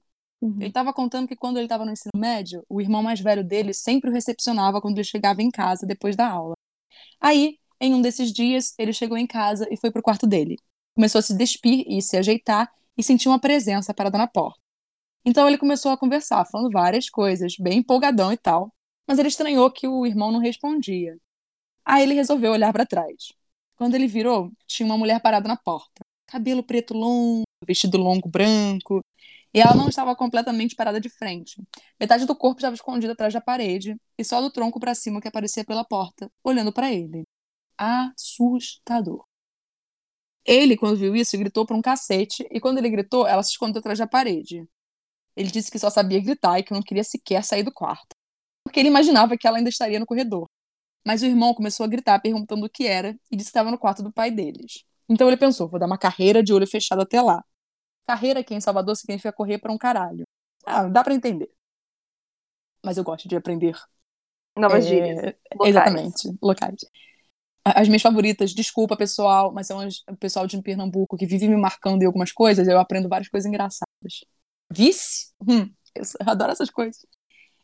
Uhum. 0.40 0.54
Ele 0.58 0.68
estava 0.68 0.92
contando 0.92 1.26
que 1.26 1.34
quando 1.34 1.56
ele 1.56 1.64
estava 1.66 1.84
no 1.84 1.90
ensino 1.90 2.12
médio, 2.14 2.64
o 2.68 2.80
irmão 2.80 3.02
mais 3.02 3.18
velho 3.18 3.42
dele 3.42 3.74
sempre 3.74 4.08
o 4.08 4.12
recepcionava 4.12 4.80
quando 4.80 4.98
ele 4.98 5.04
chegava 5.04 5.42
em 5.42 5.50
casa 5.50 5.84
depois 5.84 6.14
da 6.14 6.28
aula. 6.28 6.54
Aí, 7.20 7.58
em 7.80 7.92
um 7.92 8.00
desses 8.00 8.32
dias, 8.32 8.72
ele 8.78 8.92
chegou 8.92 9.18
em 9.18 9.26
casa 9.26 9.66
e 9.68 9.76
foi 9.76 9.90
pro 9.90 10.00
quarto 10.00 10.28
dele. 10.28 10.58
Começou 10.94 11.18
a 11.18 11.22
se 11.22 11.36
despir 11.36 11.84
e 11.88 12.00
se 12.00 12.16
ajeitar 12.16 12.72
e 12.96 13.02
sentiu 13.02 13.32
uma 13.32 13.40
presença 13.40 13.92
parada 13.92 14.16
na 14.16 14.28
porta. 14.28 14.60
Então 15.24 15.48
ele 15.48 15.58
começou 15.58 15.90
a 15.90 15.98
conversar, 15.98 16.44
falando 16.44 16.70
várias 16.70 17.10
coisas, 17.10 17.56
bem 17.58 17.78
empolgadão 17.78 18.32
e 18.32 18.36
tal, 18.36 18.72
mas 19.06 19.18
ele 19.18 19.28
estranhou 19.28 19.70
que 19.70 19.86
o 19.88 20.06
irmão 20.06 20.32
não 20.32 20.40
respondia. 20.40 21.18
Aí 21.84 22.02
ele 22.02 22.14
resolveu 22.14 22.52
olhar 22.52 22.72
para 22.72 22.86
trás. 22.86 23.32
Quando 23.76 23.94
ele 23.94 24.06
virou, 24.06 24.50
tinha 24.66 24.86
uma 24.86 24.98
mulher 24.98 25.20
parada 25.20 25.48
na 25.48 25.56
porta. 25.56 26.04
Cabelo 26.26 26.62
preto 26.62 26.94
longo, 26.94 27.44
vestido 27.66 27.98
longo 27.98 28.28
branco, 28.28 29.04
e 29.54 29.60
ela 29.60 29.74
não 29.74 29.88
estava 29.88 30.14
completamente 30.16 30.74
parada 30.74 31.00
de 31.00 31.08
frente. 31.08 31.62
Metade 32.00 32.26
do 32.26 32.36
corpo 32.36 32.58
estava 32.58 32.74
escondida 32.74 33.12
atrás 33.12 33.32
da 33.32 33.40
parede 33.40 33.96
e 34.18 34.24
só 34.24 34.40
do 34.40 34.50
tronco 34.50 34.80
para 34.80 34.94
cima 34.94 35.20
que 35.20 35.28
aparecia 35.28 35.64
pela 35.64 35.84
porta, 35.84 36.30
olhando 36.44 36.72
para 36.72 36.92
ele. 36.92 37.24
Assustador. 37.78 39.24
Ele, 40.44 40.76
quando 40.76 40.96
viu 40.96 41.14
isso, 41.16 41.36
gritou 41.36 41.66
para 41.66 41.76
um 41.76 41.82
cacete, 41.82 42.46
e 42.50 42.60
quando 42.60 42.78
ele 42.78 42.88
gritou, 42.88 43.26
ela 43.26 43.42
se 43.42 43.50
escondeu 43.50 43.80
atrás 43.80 43.98
da 43.98 44.06
parede. 44.06 44.66
Ele 45.36 45.50
disse 45.50 45.70
que 45.70 45.78
só 45.78 45.90
sabia 45.90 46.20
gritar 46.20 46.58
e 46.58 46.62
que 46.62 46.72
não 46.72 46.82
queria 46.82 47.04
sequer 47.04 47.44
sair 47.44 47.62
do 47.62 47.72
quarto, 47.72 48.15
porque 48.76 48.80
ele 48.80 48.90
imaginava 48.90 49.38
que 49.38 49.46
ela 49.46 49.56
ainda 49.56 49.70
estaria 49.70 49.98
no 49.98 50.04
corredor. 50.04 50.46
Mas 51.02 51.22
o 51.22 51.24
irmão 51.24 51.54
começou 51.54 51.84
a 51.84 51.88
gritar, 51.88 52.20
perguntando 52.20 52.66
o 52.66 52.68
que 52.68 52.86
era, 52.86 53.16
e 53.30 53.36
disse 53.36 53.46
que 53.48 53.50
estava 53.56 53.70
no 53.70 53.78
quarto 53.78 54.02
do 54.02 54.12
pai 54.12 54.30
deles. 54.30 54.84
Então 55.08 55.26
ele 55.28 55.36
pensou: 55.38 55.66
vou 55.66 55.80
dar 55.80 55.86
uma 55.86 55.96
carreira 55.96 56.42
de 56.42 56.52
olho 56.52 56.66
fechado 56.66 57.00
até 57.00 57.22
lá. 57.22 57.42
Carreira 58.06 58.40
aqui 58.40 58.54
em 58.54 58.60
Salvador 58.60 58.94
significa 58.94 59.32
correr 59.32 59.56
para 59.56 59.72
um 59.72 59.78
caralho. 59.78 60.24
Ah, 60.66 60.82
dá 60.88 61.02
para 61.02 61.14
entender. 61.14 61.48
Mas 62.84 62.98
eu 62.98 63.04
gosto 63.04 63.26
de 63.26 63.34
aprender. 63.34 63.74
Novas 64.58 64.84
é, 64.84 64.88
gírias. 64.88 65.34
Exatamente, 65.64 66.36
locais 66.42 66.82
as 67.64 67.88
minhas 67.88 68.02
favoritas, 68.02 68.54
desculpa 68.54 68.96
pessoal, 68.96 69.52
mas 69.52 69.66
são 69.66 69.80
o 70.08 70.16
pessoal 70.16 70.46
de 70.46 70.60
Pernambuco 70.62 71.16
que 71.16 71.26
vive 71.26 71.48
me 71.48 71.56
marcando 71.56 72.00
em 72.00 72.06
algumas 72.06 72.30
coisas, 72.30 72.68
eu 72.68 72.78
aprendo 72.78 73.08
várias 73.08 73.28
coisas 73.28 73.48
engraçadas. 73.48 74.24
Vice? 74.70 75.32
Hum, 75.40 75.68
eu 75.96 76.04
adoro 76.30 76.52
essas 76.52 76.70
coisas. 76.70 77.04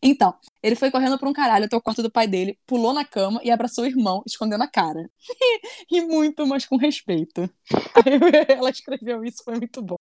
Então, 0.02 0.34
ele 0.62 0.74
foi 0.74 0.90
correndo 0.90 1.16
por 1.16 1.28
um 1.28 1.32
caralho 1.32 1.66
até 1.66 1.76
o 1.76 1.80
quarto 1.80 2.02
do 2.02 2.10
pai 2.10 2.26
dele, 2.26 2.58
pulou 2.66 2.92
na 2.92 3.04
cama 3.04 3.40
e 3.44 3.50
abraçou 3.50 3.84
o 3.84 3.86
irmão, 3.86 4.22
escondendo 4.26 4.62
a 4.62 4.68
cara. 4.68 5.08
e 5.88 6.00
muito, 6.00 6.44
mas 6.46 6.66
com 6.66 6.76
respeito. 6.76 7.48
ela 8.48 8.70
escreveu 8.70 9.24
isso, 9.24 9.44
foi 9.44 9.56
muito 9.56 9.80
bom. 9.80 9.96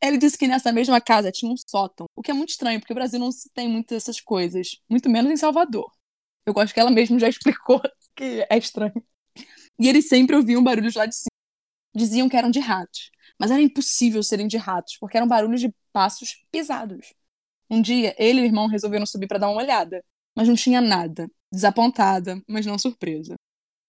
Ele 0.00 0.16
disse 0.16 0.38
que 0.38 0.46
nessa 0.46 0.72
mesma 0.72 1.00
casa 1.00 1.32
tinha 1.32 1.50
um 1.52 1.56
sótão, 1.56 2.06
o 2.16 2.22
que 2.22 2.30
é 2.30 2.34
muito 2.34 2.50
estranho, 2.50 2.78
porque 2.78 2.92
o 2.92 2.96
Brasil 2.96 3.18
não 3.18 3.30
tem 3.52 3.68
muitas 3.68 3.96
dessas 3.96 4.20
coisas, 4.20 4.80
muito 4.88 5.10
menos 5.10 5.30
em 5.32 5.36
Salvador. 5.36 5.90
Eu 6.46 6.54
gosto 6.54 6.72
que 6.72 6.80
ela 6.80 6.90
mesma 6.90 7.18
já 7.18 7.28
explicou 7.28 7.80
que 8.14 8.46
é 8.48 8.56
estranho. 8.56 9.04
E 9.78 9.88
eles 9.88 10.08
sempre 10.08 10.36
ouviam 10.36 10.62
barulhos 10.62 10.94
lá 10.94 11.06
de 11.06 11.14
cima. 11.14 11.28
Diziam 11.94 12.28
que 12.28 12.36
eram 12.36 12.50
de 12.50 12.60
ratos. 12.60 13.10
Mas 13.38 13.50
era 13.50 13.62
impossível 13.62 14.22
serem 14.22 14.48
de 14.48 14.56
ratos, 14.56 14.96
porque 14.98 15.16
eram 15.16 15.28
barulhos 15.28 15.60
de 15.60 15.72
passos 15.92 16.44
pesados. 16.50 17.12
Um 17.70 17.82
dia, 17.82 18.14
ele 18.18 18.40
e 18.40 18.42
o 18.42 18.46
irmão 18.46 18.66
resolveram 18.66 19.04
subir 19.06 19.26
para 19.26 19.38
dar 19.38 19.50
uma 19.50 19.60
olhada, 19.60 20.02
mas 20.34 20.48
não 20.48 20.54
tinha 20.54 20.80
nada. 20.80 21.30
Desapontada, 21.52 22.40
mas 22.48 22.66
não 22.66 22.78
surpresa. 22.78 23.34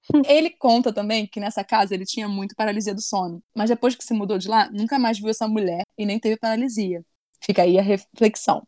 Ele 0.28 0.50
conta 0.50 0.94
também 0.94 1.28
que 1.28 1.40
nessa 1.40 1.64
casa 1.64 1.94
ele 1.94 2.06
tinha 2.06 2.28
muito 2.28 2.56
paralisia 2.56 2.96
do 2.96 3.02
sono, 3.02 3.44
mas 3.54 3.70
depois 3.70 3.96
que 3.96 4.04
se 4.04 4.14
mudou 4.14 4.38
de 4.38 4.48
lá, 4.48 4.70
nunca 4.72 4.98
mais 4.98 5.20
viu 5.20 5.30
essa 5.30 5.48
mulher 5.48 5.84
e 5.98 6.06
nem 6.06 6.18
teve 6.18 6.38
paralisia. 6.38 7.04
Fica 7.42 7.64
aí 7.64 7.78
a 7.78 7.82
reflexão. 7.82 8.66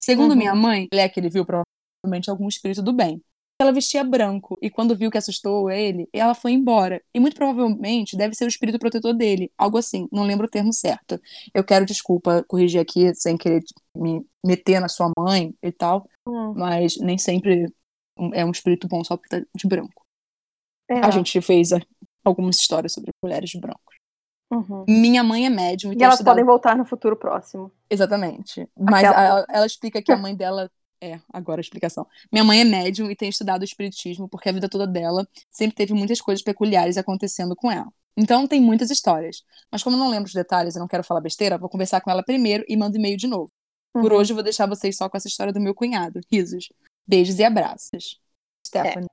Segundo 0.00 0.32
uhum. 0.32 0.36
minha 0.36 0.54
mãe, 0.54 0.88
é 0.92 1.08
que 1.08 1.20
ele 1.20 1.30
viu 1.30 1.46
provavelmente 1.46 2.28
algum 2.28 2.48
espírito 2.48 2.82
do 2.82 2.92
bem. 2.92 3.22
Ela 3.62 3.72
vestia 3.72 4.02
branco 4.02 4.58
e 4.60 4.68
quando 4.68 4.96
viu 4.96 5.08
que 5.08 5.16
assustou 5.16 5.70
ele, 5.70 6.08
ela 6.12 6.34
foi 6.34 6.50
embora. 6.50 7.00
E 7.14 7.20
muito 7.20 7.36
provavelmente 7.36 8.16
deve 8.16 8.34
ser 8.34 8.44
o 8.44 8.48
espírito 8.48 8.76
protetor 8.76 9.14
dele, 9.14 9.52
algo 9.56 9.78
assim, 9.78 10.08
não 10.10 10.24
lembro 10.24 10.46
o 10.46 10.50
termo 10.50 10.72
certo. 10.72 11.20
Eu 11.54 11.62
quero 11.62 11.86
desculpa 11.86 12.44
corrigir 12.48 12.80
aqui 12.80 13.14
sem 13.14 13.36
querer 13.36 13.62
me 13.96 14.26
meter 14.44 14.80
na 14.80 14.88
sua 14.88 15.12
mãe 15.16 15.54
e 15.62 15.70
tal, 15.70 16.08
hum. 16.26 16.54
mas 16.56 16.96
nem 16.98 17.16
sempre 17.16 17.72
é 18.34 18.44
um 18.44 18.50
espírito 18.50 18.88
bom 18.88 19.04
só 19.04 19.16
porque 19.16 19.28
tá 19.28 19.46
de 19.54 19.68
branco. 19.68 20.04
É. 20.90 20.98
A 20.98 21.10
gente 21.10 21.40
fez 21.40 21.70
algumas 22.24 22.56
histórias 22.56 22.92
sobre 22.92 23.12
mulheres 23.22 23.48
de 23.48 23.60
branco. 23.60 23.80
Uhum. 24.50 24.84
Minha 24.88 25.22
mãe 25.22 25.46
é 25.46 25.50
médium. 25.50 25.92
E, 25.92 25.96
e 25.96 26.02
elas 26.02 26.14
estudado... 26.14 26.34
podem 26.34 26.44
voltar 26.44 26.76
no 26.76 26.84
futuro 26.84 27.16
próximo. 27.16 27.70
Exatamente. 27.88 28.68
Mas 28.76 29.04
ela, 29.04 29.66
explica 29.66 30.02
que 30.02 30.10
a 30.10 30.16
mãe 30.18 30.34
dela 30.34 30.68
é, 31.02 31.20
agora 31.32 31.60
a 31.60 31.62
explicação. 31.62 32.06
Minha 32.30 32.44
mãe 32.44 32.60
é 32.60 32.64
médium 32.64 33.10
e 33.10 33.16
tem 33.16 33.28
estudado 33.28 33.62
o 33.62 33.64
espiritismo 33.64 34.28
porque 34.28 34.48
a 34.48 34.52
vida 34.52 34.68
toda 34.68 34.86
dela 34.86 35.26
sempre 35.50 35.74
teve 35.74 35.92
muitas 35.92 36.20
coisas 36.20 36.44
peculiares 36.44 36.96
acontecendo 36.96 37.56
com 37.56 37.70
ela. 37.70 37.92
Então 38.16 38.46
tem 38.46 38.60
muitas 38.60 38.88
histórias. 38.88 39.42
Mas 39.70 39.82
como 39.82 39.96
eu 39.96 40.00
não 40.00 40.08
lembro 40.08 40.28
os 40.28 40.34
detalhes 40.34 40.76
e 40.76 40.78
não 40.78 40.86
quero 40.86 41.02
falar 41.02 41.20
besteira, 41.20 41.58
vou 41.58 41.68
conversar 41.68 42.00
com 42.00 42.10
ela 42.10 42.22
primeiro 42.22 42.64
e 42.68 42.76
mando 42.76 42.96
e-mail 42.96 43.16
de 43.16 43.26
novo. 43.26 43.50
Uhum. 43.94 44.02
Por 44.02 44.12
hoje 44.12 44.32
eu 44.32 44.36
vou 44.36 44.44
deixar 44.44 44.66
vocês 44.66 44.96
só 44.96 45.08
com 45.08 45.16
essa 45.16 45.26
história 45.26 45.52
do 45.52 45.60
meu 45.60 45.74
cunhado. 45.74 46.20
Risos. 46.30 46.68
Beijos 47.04 47.38
e 47.40 47.44
abraços. 47.44 48.20
Stephanie. 48.64 49.08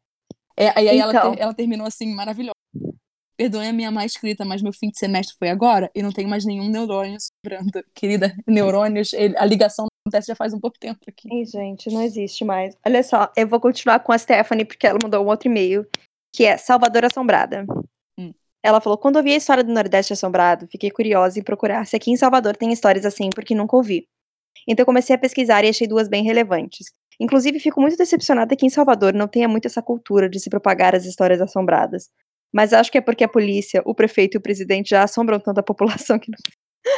É. 0.55 0.65
É, 0.65 0.83
e 0.83 0.89
aí 0.89 0.99
então. 0.99 1.33
ela, 1.33 1.35
ela 1.35 1.53
terminou 1.53 1.87
assim, 1.87 2.13
maravilhosa. 2.13 2.53
Perdoe 3.39 3.67
a 3.67 3.71
minha 3.71 3.89
má 3.89 4.03
escrita, 4.03 4.43
mas 4.43 4.61
meu 4.61 4.73
fim 4.73 4.89
de 4.89 4.99
semestre 4.99 5.33
foi 5.39 5.47
agora 5.47 5.89
e 5.95 6.03
não 6.03 6.11
tenho 6.11 6.27
mais 6.27 6.43
nenhum 6.43 6.67
neurônio 6.67 7.17
sobrando. 7.21 7.71
Querida, 7.95 8.35
neurônios, 8.45 9.11
a 9.37 9.45
ligação 9.45 9.87
acontece 10.05 10.27
já 10.27 10.35
faz 10.35 10.53
um 10.53 10.59
pouco 10.59 10.77
tempo 10.77 10.99
aqui. 11.07 11.29
Ih, 11.31 11.45
gente, 11.45 11.89
não 11.89 12.01
existe 12.01 12.43
mais. 12.43 12.75
Olha 12.85 13.01
só, 13.01 13.31
eu 13.37 13.47
vou 13.47 13.57
continuar 13.61 14.01
com 14.01 14.11
a 14.11 14.17
Stephanie, 14.17 14.65
porque 14.65 14.85
ela 14.85 14.99
mandou 15.01 15.23
um 15.23 15.29
outro 15.29 15.47
e-mail, 15.47 15.87
que 16.35 16.43
é 16.43 16.57
Salvador 16.57 17.05
Assombrada. 17.05 17.65
Hum. 18.19 18.33
Ela 18.61 18.81
falou: 18.81 18.97
quando 18.97 19.15
ouvi 19.15 19.31
a 19.31 19.37
história 19.37 19.63
do 19.63 19.71
Nordeste 19.71 20.11
Assombrado, 20.11 20.67
fiquei 20.67 20.91
curiosa 20.91 21.39
em 21.39 21.43
procurar 21.43 21.87
se 21.87 21.95
aqui 21.95 22.11
em 22.11 22.17
Salvador 22.17 22.57
tem 22.57 22.73
histórias 22.73 23.05
assim, 23.05 23.29
porque 23.33 23.55
nunca 23.55 23.77
ouvi. 23.77 24.05
Então 24.67 24.85
comecei 24.85 25.15
a 25.15 25.19
pesquisar 25.19 25.63
e 25.63 25.69
achei 25.69 25.87
duas 25.87 26.09
bem 26.09 26.25
relevantes. 26.25 26.87
Inclusive, 27.17 27.57
fico 27.61 27.79
muito 27.79 27.95
decepcionada 27.95 28.53
que 28.53 28.65
em 28.65 28.69
Salvador 28.69 29.13
não 29.13 29.29
tenha 29.29 29.47
muito 29.47 29.65
essa 29.65 29.81
cultura 29.81 30.29
de 30.29 30.41
se 30.41 30.49
propagar 30.49 30.93
as 30.93 31.05
histórias 31.05 31.39
assombradas. 31.39 32.09
Mas 32.53 32.73
acho 32.73 32.91
que 32.91 32.97
é 32.97 33.01
porque 33.01 33.23
a 33.23 33.29
polícia, 33.29 33.81
o 33.85 33.93
prefeito 33.93 34.35
e 34.35 34.39
o 34.39 34.41
presidente 34.41 34.89
já 34.89 35.03
assombram 35.03 35.39
tanto 35.39 35.59
a 35.59 35.63
população 35.63 36.17
que 36.17 36.31
não. 36.31 36.37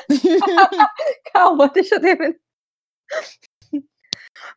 Calma, 1.34 1.70
deixa 1.70 1.96
eu 1.96 2.02
terminar. 2.02 2.36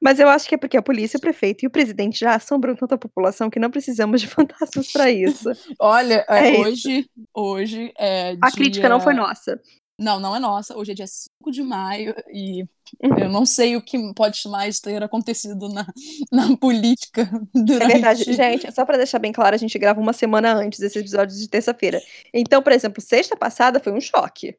Mas 0.00 0.18
eu 0.18 0.28
acho 0.28 0.48
que 0.48 0.54
é 0.54 0.59
porque 0.59 0.76
a 0.76 0.83
polícia, 0.83 1.16
o 1.18 1.20
prefeito 1.20 1.64
e 1.64 1.66
o 1.66 1.70
presidente 1.70 2.20
já 2.20 2.35
assombram 2.35 2.74
tanta 2.74 2.96
população 2.96 3.50
que 3.50 3.59
não 3.59 3.70
precisamos 3.70 4.20
de 4.20 4.28
fantasmas 4.28 4.92
para 4.92 5.11
isso. 5.11 5.50
Olha, 5.78 6.24
é, 6.28 6.57
é 6.57 6.61
hoje, 6.61 6.98
isso. 7.00 7.09
hoje 7.35 7.92
é 7.98 8.30
A 8.40 8.48
dia... 8.48 8.52
crítica 8.54 8.88
não 8.88 9.00
foi 9.00 9.14
nossa. 9.14 9.61
Não, 9.98 10.18
não 10.18 10.35
é 10.35 10.40
nossa. 10.40 10.76
Hoje 10.76 10.92
é 10.92 10.94
dia 10.94 11.07
5 11.07 11.50
de 11.50 11.62
maio 11.62 12.14
e 12.28 12.66
eu 13.00 13.28
não 13.28 13.46
sei 13.46 13.76
o 13.76 13.83
que 13.83 13.96
pode 14.12 14.40
mais 14.48 14.80
ter 14.80 15.02
acontecido 15.02 15.68
na, 15.68 15.87
na 16.33 16.57
política 16.57 17.30
durante... 17.54 17.85
É 17.85 17.87
verdade. 17.87 18.33
Gente, 18.33 18.72
só 18.72 18.85
para 18.85 18.96
deixar 18.96 19.20
bem 19.20 19.33
claro, 19.33 19.54
a 19.54 19.59
gente 19.59 19.78
grava 19.78 20.00
uma 20.00 20.12
semana 20.12 20.52
antes 20.54 20.80
desse 20.80 20.98
episódio 20.98 21.37
de 21.37 21.48
terça-feira. 21.48 22.00
Então, 22.33 22.62
por 22.62 22.72
exemplo, 22.72 23.00
sexta 23.00 23.37
passada 23.37 23.78
foi 23.78 23.92
um 23.92 24.00
choque. 24.00 24.59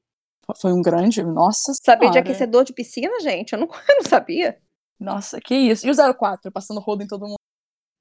Foi 0.62 0.72
um 0.72 0.82
grande. 0.82 1.24
Nossa 1.24 1.74
Sabia 1.74 2.12
de 2.12 2.20
aquecedor 2.20 2.64
de 2.64 2.74
piscina, 2.74 3.20
gente? 3.20 3.54
Eu 3.54 3.60
não, 3.60 3.68
eu 3.90 3.96
não 3.96 4.04
sabia. 4.04 4.58
Nossa, 5.00 5.42
que 5.42 5.54
isso. 5.54 5.86
E 5.86 5.92
o 5.92 6.16
04 6.16 6.52
passando 6.52 6.80
rodo 6.80 7.04
em 7.04 7.08
todo 7.08 7.26
mundo? 7.26 7.40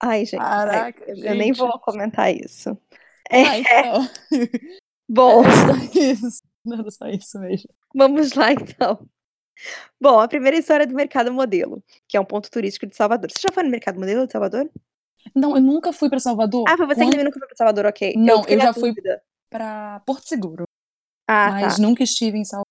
Ai, 0.01 0.25
gente. 0.25 0.41
Caraca, 0.41 1.05
ai, 1.09 1.15
gente. 1.17 1.27
Eu 1.27 1.35
nem 1.35 1.53
vou 1.53 1.79
comentar 1.81 2.33
isso. 2.33 2.77
É. 3.31 3.43
Ah, 3.43 3.59
então. 3.59 4.11
Bom. 5.09 5.43
É 5.97 5.99
isso. 5.99 6.43
Não 6.67 6.79
era 6.79 6.91
só 6.91 7.07
isso 7.09 7.39
mesmo. 7.39 7.69
Vamos 7.95 8.33
lá, 8.35 8.53
então. 8.53 9.07
Bom, 10.01 10.19
a 10.21 10.27
primeira 10.29 10.57
história 10.57 10.85
é 10.85 10.87
do 10.87 10.95
Mercado 10.95 11.33
Modelo, 11.33 11.83
que 12.09 12.17
é 12.17 12.21
um 12.21 12.25
ponto 12.25 12.51
turístico 12.51 12.87
de 12.87 12.97
Salvador. 12.97 13.31
Você 13.31 13.41
já 13.41 13.53
foi 13.53 13.63
no 13.63 13.71
Mercado 13.71 13.99
Modelo 14.01 14.27
de 14.27 14.33
Salvador? 14.33 14.69
Não, 15.35 15.55
eu 15.57 15.63
nunca 15.63 15.93
fui 15.93 16.11
pra 16.11 16.19
Salvador. 16.19 16.65
Ah, 16.69 16.77
foi 16.77 16.87
você 16.87 16.95
que 16.97 17.01
Quando- 17.03 17.11
também 17.13 17.25
nunca 17.25 17.39
foi 17.39 17.49
pra 17.49 17.57
Salvador, 17.57 17.87
ok. 17.87 18.15
Não, 18.17 18.45
eu 18.47 18.59
na 18.59 18.65
já 18.65 18.75
fui-. 18.75 18.93
Pra 19.49 20.01
Porto 20.05 20.27
Seguro. 20.27 20.65
Ah, 21.29 21.51
mas 21.53 21.77
tá. 21.77 21.83
nunca 21.83 22.03
estive 22.03 22.37
em 22.39 22.45
Salvador. 22.45 22.65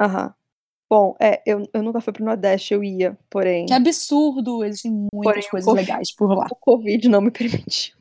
Aham. 0.00 0.34
Bom, 0.90 1.16
é, 1.20 1.42
eu, 1.46 1.68
eu 1.72 1.82
nunca 1.82 2.00
fui 2.00 2.12
pro 2.12 2.24
Nordeste, 2.24 2.72
eu 2.74 2.84
ia, 2.84 3.18
porém 3.30 3.66
Que 3.66 3.72
absurdo! 3.72 4.62
Existem 4.64 4.92
muitas 4.92 5.10
Porém, 5.22 5.48
coisas 5.50 5.66
Covid- 5.68 5.88
legais 5.90 6.14
por 6.14 6.32
lá. 6.36 6.46
o 6.50 6.54
Covid 6.56 7.08
não 7.08 7.20
me 7.20 7.30
permitiu. 7.32 7.96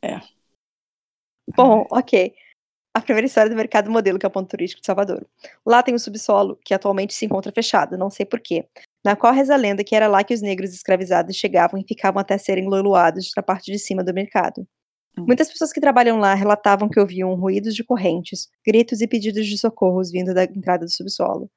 É. 0.00 0.20
Bom, 1.56 1.86
ok. 1.90 2.34
A 2.94 3.00
primeira 3.00 3.26
história 3.26 3.48
do 3.48 3.56
mercado 3.56 3.90
modelo, 3.90 4.18
que 4.18 4.26
é 4.26 4.28
o 4.28 4.32
ponto 4.32 4.50
turístico 4.50 4.80
de 4.80 4.86
Salvador. 4.86 5.26
Lá 5.64 5.82
tem 5.82 5.94
um 5.94 5.98
subsolo 5.98 6.58
que 6.62 6.74
atualmente 6.74 7.14
se 7.14 7.24
encontra 7.24 7.50
fechado, 7.50 7.96
não 7.96 8.10
sei 8.10 8.26
porquê, 8.26 8.66
na 9.04 9.16
qual 9.16 9.32
reza 9.32 9.54
a 9.54 9.56
lenda 9.56 9.82
que 9.82 9.96
era 9.96 10.06
lá 10.06 10.22
que 10.22 10.34
os 10.34 10.42
negros 10.42 10.74
escravizados 10.74 11.36
chegavam 11.36 11.80
e 11.80 11.84
ficavam 11.86 12.20
até 12.20 12.36
serem 12.36 12.68
leiloados 12.68 13.32
na 13.34 13.42
parte 13.42 13.72
de 13.72 13.78
cima 13.78 14.04
do 14.04 14.12
mercado. 14.12 14.66
Hum. 15.18 15.24
Muitas 15.26 15.50
pessoas 15.50 15.72
que 15.72 15.80
trabalham 15.80 16.18
lá 16.18 16.34
relatavam 16.34 16.88
que 16.88 17.00
ouviam 17.00 17.34
ruídos 17.34 17.74
de 17.74 17.82
correntes, 17.82 18.48
gritos 18.66 19.00
e 19.00 19.06
pedidos 19.06 19.46
de 19.46 19.56
socorros 19.56 20.10
vindo 20.10 20.34
da 20.34 20.44
entrada 20.44 20.84
do 20.84 20.90
subsolo. 20.90 21.50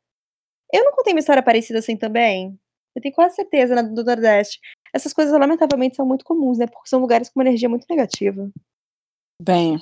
Eu 0.74 0.84
não 0.86 0.94
contei 0.94 1.14
uma 1.14 1.20
história 1.20 1.44
parecida 1.44 1.80
assim 1.80 1.98
também? 1.98 2.58
Eu 2.96 3.02
tenho 3.02 3.14
quase 3.14 3.36
certeza 3.36 3.76
na 3.76 3.82
do 3.82 4.04
Nordeste. 4.04 4.60
Essas 4.94 5.12
coisas, 5.12 5.38
lamentavelmente, 5.38 5.98
são 5.98 6.06
muito 6.06 6.24
comuns, 6.24 6.58
né? 6.58 6.66
Porque 6.66 6.88
são 6.88 7.02
lugares 7.02 7.30
com 7.30 7.40
uma 7.40 7.44
energia 7.44 7.68
muito 7.68 7.86
negativa. 7.90 8.50
Bem, 9.42 9.78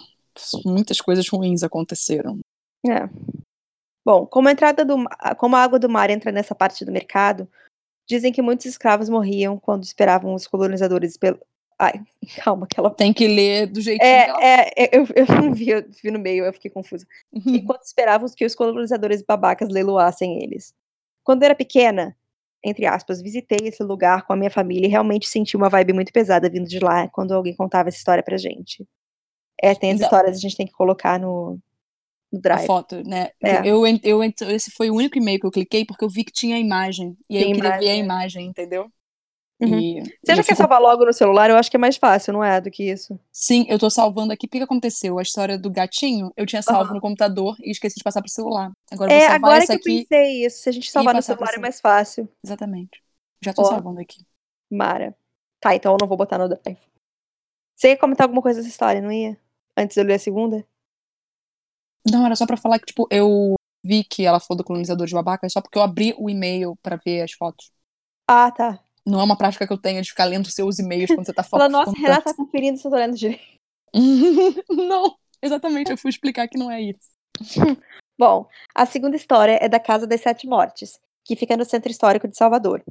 muitas 0.65 1.00
coisas 1.00 1.28
ruins 1.28 1.63
aconteceram. 1.63 2.39
É. 2.86 3.10
Bom, 4.06 4.26
como 4.26 4.50
a 4.50 4.52
entrada 4.52 4.84
do 4.84 4.98
como 5.38 5.56
a 5.56 5.63
água 5.63 5.80
do 5.80 5.89
mar 5.89 6.10
entra 6.10 6.32
nessa 6.32 6.54
parte 6.54 6.84
do 6.84 6.91
mercado, 6.91 7.48
dizem 8.08 8.34
que 8.34 8.41
muitos 8.41 8.65
escravos 8.65 9.10
morriam 9.10 9.58
quando 9.58 9.84
esperavam 9.84 10.34
os 10.34 10.48
colonizadores 10.48 11.17
pelo. 11.17 11.39
Ai, 11.80 12.02
calma, 12.43 12.67
que 12.67 12.80
ela. 12.80 12.89
Tem 12.91 13.13
que 13.13 13.28
ler 13.28 13.67
do 13.67 13.82
jeitinho 13.82 14.10
que 14.10 14.30
ela 14.30 14.43
É, 14.43 14.72
é, 14.76 14.86
é, 14.86 14.98
eu, 14.98 15.08
eu 15.15 15.26
não 15.41 15.54
vi, 15.54 15.69
eu 15.69 15.84
vi 15.89 16.12
no 16.12 16.19
meio, 16.19 16.46
eu 16.46 16.54
fiquei 16.54 16.69
confusa. 16.69 17.08
Enquanto 17.34 17.84
esperavam 17.84 18.28
que 18.30 18.46
os 18.46 18.56
colonizadores 18.56 19.22
babacas 19.22 19.69
leiloassem 19.69 20.43
eles. 20.43 20.74
Quando 21.24 21.43
era 21.43 21.56
pequena, 21.56 22.15
entre 22.63 22.86
aspas, 22.86 23.22
visitei 23.22 23.67
esse 23.67 23.84
lugar 23.84 24.26
com 24.26 24.34
a 24.34 24.36
minha 24.36 24.52
família 24.52 24.88
e 24.88 24.89
realmente 24.89 25.28
senti 25.28 25.56
uma 25.56 25.69
vibe 25.69 25.93
muito 25.93 26.12
pesada 26.12 26.50
vindo 26.50 26.67
de 26.67 26.80
lá 26.80 27.08
quando 27.10 27.34
alguém 27.34 27.56
contava 27.56 27.89
essa 27.89 27.98
história 27.98 28.24
pra 28.24 28.38
gente. 28.38 28.86
É, 29.63 29.73
tem 29.76 29.91
as 29.91 30.02
histórias 30.02 30.32
que 30.39 30.45
a 30.45 30.49
gente 30.49 30.58
tem 30.58 30.65
que 30.67 30.73
colocar 30.73 31.19
no, 31.19 31.60
no 32.32 32.39
a 32.39 32.41
drive. 32.41 32.65
foto, 32.65 33.02
né? 33.08 33.30
É. 33.41 33.62
Eu, 33.63 33.84
eu, 34.04 34.23
esse 34.23 34.71
foi 34.71 34.89
o 34.89 34.95
único 34.95 35.17
e-mail 35.17 35.39
que 35.39 35.45
eu 35.45 35.52
cliquei 35.52 35.86
porque 35.86 36.04
eu 36.04 36.10
vi 36.10 36.23
que 36.23 36.32
tinha 36.32 36.56
a 36.56 36.60
imagem. 36.60 37.15
E 37.30 37.38
aí 37.38 37.43
Tem 37.43 37.52
eu 37.52 37.56
queria 37.56 37.78
ver 37.78 37.89
a 37.89 37.95
imagem, 37.95 38.45
é. 38.45 38.49
entendeu? 38.49 38.91
Uhum. 39.62 39.80
E, 39.80 40.02
Você 40.02 40.36
já 40.36 40.41
eu 40.41 40.45
quer 40.45 40.56
salvar 40.56 40.82
logo 40.82 41.06
no 41.06 41.13
celular? 41.13 41.49
Eu 41.49 41.56
acho 41.56 41.69
que 41.71 41.78
é 41.78 41.80
mais 41.80 41.95
fácil, 41.95 42.34
não 42.34 42.43
é? 42.43 42.60
Do 42.60 42.69
que 42.69 42.84
isso. 42.91 43.17
Sim, 43.32 43.65
eu 43.69 43.80
tô 43.80 43.89
salvando 43.89 44.34
aqui. 44.34 44.45
O 44.45 44.49
que 44.49 44.58
que 44.58 44.63
aconteceu? 44.63 45.17
A 45.17 45.21
história 45.21 45.58
do 45.58 45.69
gatinho, 45.71 46.32
eu 46.36 46.45
tinha 46.45 46.62
salvo 46.62 46.86
Aham. 46.86 46.95
no 46.95 47.02
computador 47.02 47.56
e 47.62 47.71
esqueci 47.71 47.95
de 47.97 48.04
passar 48.04 48.21
pro 48.21 48.30
celular. 48.30 48.71
Agora 48.91 49.12
eu 49.12 49.15
É, 49.15 49.19
vou 49.19 49.28
salvar 49.30 49.54
agora 49.54 49.58
que 49.60 49.63
essa 49.63 49.73
eu 49.73 49.78
aqui. 49.78 50.08
pensei 50.08 50.45
isso. 50.45 50.62
Se 50.63 50.69
a 50.69 50.71
gente 50.71 50.91
salvar 50.91 51.15
no 51.15 51.21
celular 51.21 51.54
é 51.54 51.60
mais 51.60 51.80
fácil. 51.80 52.28
Exatamente. 52.43 53.02
Já 53.41 53.54
tô 53.54 53.62
Ó. 53.62 53.65
salvando 53.65 53.99
aqui. 54.02 54.26
Mara. 54.69 55.15
Tá, 55.60 55.76
então 55.76 55.93
eu 55.93 55.97
não 56.02 56.08
vou 56.08 56.17
botar 56.17 56.38
no 56.38 56.47
drive. 56.49 56.78
Você 57.76 57.89
ia 57.89 57.97
comentar 57.97 58.26
alguma 58.26 58.41
coisa 58.41 58.60
dessa 58.60 58.69
história, 58.71 59.02
não 59.02 59.12
ia? 59.12 59.38
Antes 59.78 59.96
de 59.96 60.02
eu 60.02 60.06
ler 60.06 60.16
a 60.16 60.20
segunda? 60.20 60.66
Não, 62.10 62.26
era 62.26 62.36
só 62.36 62.46
pra 62.46 62.58
falar 62.58 62.80
que, 62.80 62.86
tipo, 62.86 63.08
eu 63.10 63.56
vi 63.84 64.04
que 64.04 64.26
ela 64.26 64.40
falou 64.40 64.58
do 64.58 64.64
colonizador 64.64 65.08
de 65.08 65.14
babaca 65.14 65.50
só 65.50 65.62
porque 65.62 65.78
eu 65.78 65.82
abri 65.82 66.14
o 66.18 66.30
e-mail 66.30 66.76
pra 66.82 66.96
ver 66.96 67.22
as 67.22 67.32
fotos. 67.32 67.72
Ah, 68.28 68.52
tá. 68.52 68.80
Não 69.06 69.20
é 69.20 69.24
uma 69.24 69.38
prática 69.38 69.68
que 69.68 69.74
eu 69.74 69.78
tenho 69.78 70.02
de 70.02 70.10
ficar 70.10 70.26
lendo 70.26 70.50
seus 70.50 70.80
e-mails 70.80 71.12
quando 71.12 71.26
você 71.26 71.34
tá 71.34 71.44
Fala, 71.44 71.70
falando. 71.70 71.86
nossa, 71.86 72.00
Renata 72.00 72.24
tá 72.24 72.34
conferindo 72.34 72.78
se 72.78 72.88
eu 72.88 72.92
tô 72.92 72.98
lendo 72.98 73.16
direito. 73.16 73.44
não, 74.70 75.16
exatamente, 75.42 75.92
eu 75.92 75.98
fui 75.98 76.10
explicar 76.10 76.48
que 76.48 76.58
não 76.58 76.72
é 76.72 76.82
isso. 76.82 77.12
Bom, 78.18 78.48
a 78.74 78.86
segunda 78.86 79.16
história 79.16 79.58
é 79.62 79.68
da 79.68 79.80
Casa 79.80 80.08
das 80.08 80.22
Sete 80.22 80.48
Mortes, 80.48 81.00
que 81.26 81.36
fica 81.36 81.58
no 81.58 81.66
Centro 81.66 81.92
Histórico 81.92 82.28
de 82.28 82.38
Salvador. 82.38 82.84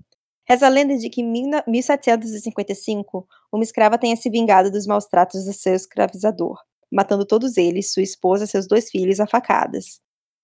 Reza 0.47 0.67
a 0.67 0.69
lenda 0.69 0.97
de 0.99 1.09
que 1.09 1.23
em 1.23 1.63
1755, 1.67 3.27
uma 3.53 3.63
escrava 3.63 3.97
tenha 3.97 4.17
se 4.17 4.29
vingado 4.29 4.71
dos 4.71 4.87
maus 4.87 5.07
tratos 5.07 5.45
do 5.45 5.53
seu 5.53 5.75
escravizador, 5.75 6.59
matando 6.93 7.25
todos 7.25 7.57
eles, 7.57 7.93
sua 7.93 8.03
esposa 8.03 8.45
e 8.45 8.49
seus 8.49 8.67
dois 8.67 8.91
filhos 8.91 9.19
a 9.19 9.27
facadas. 9.27 10.01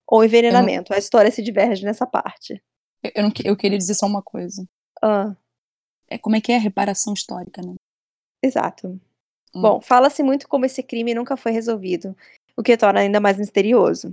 Ou 0.06 0.24
envenenamento. 0.24 0.94
A 0.94 0.98
história 0.98 1.30
se 1.30 1.42
diverge 1.42 1.84
nessa 1.84 2.06
parte. 2.06 2.62
Eu, 3.02 3.12
eu 3.16 3.22
não 3.22 3.32
eu 3.44 3.56
queria 3.56 3.76
dizer 3.76 3.94
só 3.94 4.06
uma 4.06 4.22
coisa. 4.22 4.64
Ah, 5.02 5.36
É, 6.08 6.16
como 6.16 6.36
é 6.36 6.40
que 6.40 6.50
é 6.50 6.56
a 6.56 6.60
reparação 6.60 7.12
histórica, 7.12 7.60
né? 7.62 7.74
exato. 8.42 8.88
Hum. 9.54 9.62
Bom, 9.62 9.80
fala-se 9.80 10.22
muito 10.22 10.48
como 10.48 10.64
esse 10.64 10.82
crime 10.82 11.14
nunca 11.14 11.36
foi 11.36 11.52
resolvido, 11.52 12.16
o 12.56 12.62
que 12.62 12.76
torna 12.76 13.00
ainda 13.00 13.20
mais 13.20 13.36
misterioso. 13.36 14.12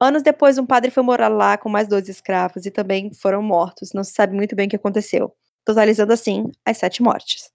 Anos 0.00 0.22
depois, 0.22 0.58
um 0.58 0.66
padre 0.66 0.90
foi 0.90 1.02
morar 1.02 1.28
lá 1.28 1.58
com 1.58 1.68
mais 1.68 1.86
dois 1.86 2.08
escravos 2.08 2.64
e 2.64 2.70
também 2.70 3.12
foram 3.12 3.42
mortos. 3.42 3.92
Não 3.92 4.02
se 4.02 4.12
sabe 4.12 4.34
muito 4.34 4.56
bem 4.56 4.66
o 4.66 4.70
que 4.70 4.76
aconteceu, 4.76 5.34
totalizando 5.64 6.12
assim 6.12 6.50
as 6.64 6.78
sete 6.78 7.02
mortes. 7.02 7.52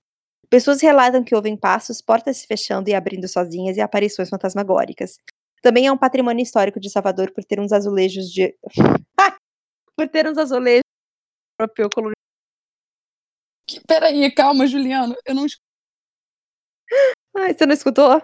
Pessoas 0.55 0.81
relatam 0.81 1.21
que 1.21 1.35
ouvem 1.35 1.57
passos, 1.57 2.01
portas 2.01 2.37
se 2.37 2.47
fechando 2.47 2.89
e 2.89 2.93
abrindo 2.93 3.27
sozinhas 3.27 3.75
e 3.75 3.81
aparições 3.81 4.29
fantasmagóricas. 4.29 5.17
Também 5.61 5.85
é 5.85 5.91
um 5.91 5.97
patrimônio 5.97 6.41
histórico 6.41 6.79
de 6.79 6.89
Salvador 6.89 7.29
por 7.33 7.43
ter 7.43 7.59
uns 7.59 7.73
azulejos 7.73 8.31
de. 8.31 8.57
por 9.97 10.07
ter 10.07 10.25
uns 10.25 10.37
azulejos 10.37 10.79
colonial. 11.93 12.15
Que- 13.67 13.81
Peraí, 13.85 14.33
calma, 14.33 14.65
Juliano. 14.65 15.13
Eu 15.25 15.35
não 15.35 15.45
escutei. 15.45 15.67
Ai, 17.35 17.53
você 17.53 17.65
não 17.65 17.73
escutou? 17.73 18.21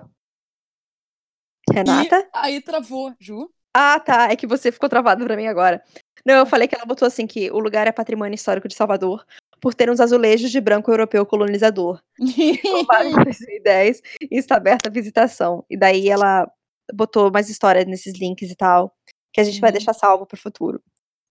Renata? 1.69 2.29
Aí 2.33 2.61
travou, 2.61 3.13
Ju. 3.19 3.53
Ah, 3.75 3.99
tá. 3.99 4.31
É 4.31 4.37
que 4.37 4.47
você 4.47 4.71
ficou 4.71 4.87
travado 4.87 5.25
pra 5.25 5.35
mim 5.35 5.47
agora. 5.47 5.83
Não, 6.25 6.35
eu 6.35 6.45
falei 6.45 6.65
que 6.69 6.75
ela 6.75 6.85
botou 6.85 7.05
assim 7.05 7.27
que 7.27 7.51
o 7.51 7.59
lugar 7.59 7.87
é 7.87 7.91
patrimônio 7.91 8.35
histórico 8.35 8.69
de 8.69 8.75
Salvador 8.75 9.25
por 9.61 9.73
ter 9.75 9.89
uns 9.89 9.99
azulejos 9.99 10.49
de 10.51 10.59
branco 10.59 10.91
europeu 10.91 11.25
colonizador. 11.25 12.01
Em 12.19 12.57
2010 13.23 14.01
e 14.21 14.37
está 14.37 14.55
aberta 14.57 14.89
a 14.89 14.91
visitação. 14.91 15.63
E 15.69 15.77
daí 15.77 16.09
ela 16.09 16.51
botou 16.93 17.31
mais 17.31 17.47
história 17.49 17.85
nesses 17.85 18.19
links 18.19 18.49
e 18.49 18.55
tal, 18.55 18.93
que 19.31 19.39
a 19.39 19.43
gente 19.43 19.61
vai 19.61 19.69
Uhum. 19.69 19.73
deixar 19.77 19.93
salvo 19.93 20.25
pro 20.25 20.35
futuro. 20.39 20.81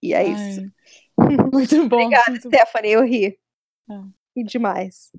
E 0.02 0.14
é 0.14 0.24
isso. 0.24 0.60
Ai, 1.18 1.26
Muito 1.52 1.88
bom. 1.88 1.96
Obrigada, 2.04 2.30
muito. 2.30 2.48
Stephanie, 2.48 2.92
eu 2.92 3.04
ri. 3.04 3.38
Ah. 3.90 4.06
E 4.36 4.44
demais. 4.44 5.10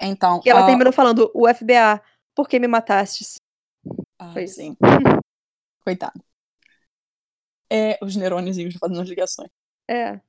Então, 0.00 0.40
E 0.44 0.50
ela 0.50 0.64
a- 0.64 0.66
terminou 0.66 0.92
falando, 0.92 1.30
o 1.34 1.46
FBA, 1.48 2.02
por 2.34 2.48
que 2.48 2.58
me 2.58 2.66
matastes? 2.68 3.36
Ah, 4.18 4.32
Foi 4.32 4.44
isso. 4.44 4.56
sim. 4.56 4.76
Coitado. 5.84 6.20
É, 7.70 7.98
os 8.02 8.16
neurôniozinhos 8.16 8.74
fazendo 8.76 9.00
as 9.00 9.08
ligações. 9.08 9.48
É. 9.88 10.20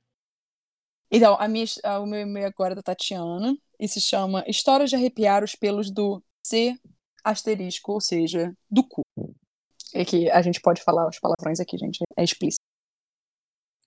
Então, 1.10 1.36
a 1.40 1.48
minha, 1.48 1.64
a- 1.84 1.98
o 2.00 2.06
meu 2.06 2.20
e-mail 2.20 2.46
agora 2.46 2.72
é 2.72 2.76
da 2.76 2.82
Tatiana 2.82 3.56
e 3.78 3.88
se 3.88 4.00
chama 4.00 4.44
Histórias 4.46 4.90
de 4.90 4.96
Arrepiar 4.96 5.42
os 5.42 5.54
Pelos 5.54 5.90
do 5.90 6.22
C 6.46 6.78
asterisco, 7.24 7.92
ou 7.92 8.00
seja, 8.00 8.52
do 8.70 8.82
cu. 8.86 9.02
É 9.92 10.04
que 10.04 10.30
a 10.30 10.40
gente 10.40 10.60
pode 10.60 10.82
falar 10.82 11.08
os 11.08 11.18
palavrões 11.18 11.58
aqui, 11.60 11.76
gente. 11.76 11.98
É 12.16 12.22
explícito. 12.22 12.62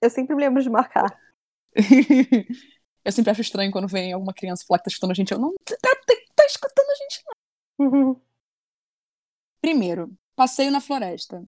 Eu 0.02 0.10
sempre 0.10 0.34
me 0.36 0.42
lembro 0.42 0.62
de 0.62 0.68
marcar. 0.68 1.18
Eu 3.04 3.12
sempre 3.12 3.30
acho 3.30 3.42
estranho 3.42 3.70
quando 3.70 3.88
vem 3.88 4.12
alguma 4.12 4.32
criança 4.32 4.64
falar 4.66 4.78
que 4.78 4.84
tá 4.84 4.88
escutando 4.90 5.10
a 5.10 5.14
gente. 5.14 5.32
Eu 5.32 5.38
não. 5.38 5.52
Tá, 5.64 5.76
tá, 5.80 6.14
tá 6.34 6.46
escutando 6.46 6.88
a 6.90 6.94
gente, 6.94 7.22
não. 7.78 8.20
Primeiro, 9.60 10.12
passeio 10.36 10.70
na 10.70 10.80
floresta. 10.80 11.42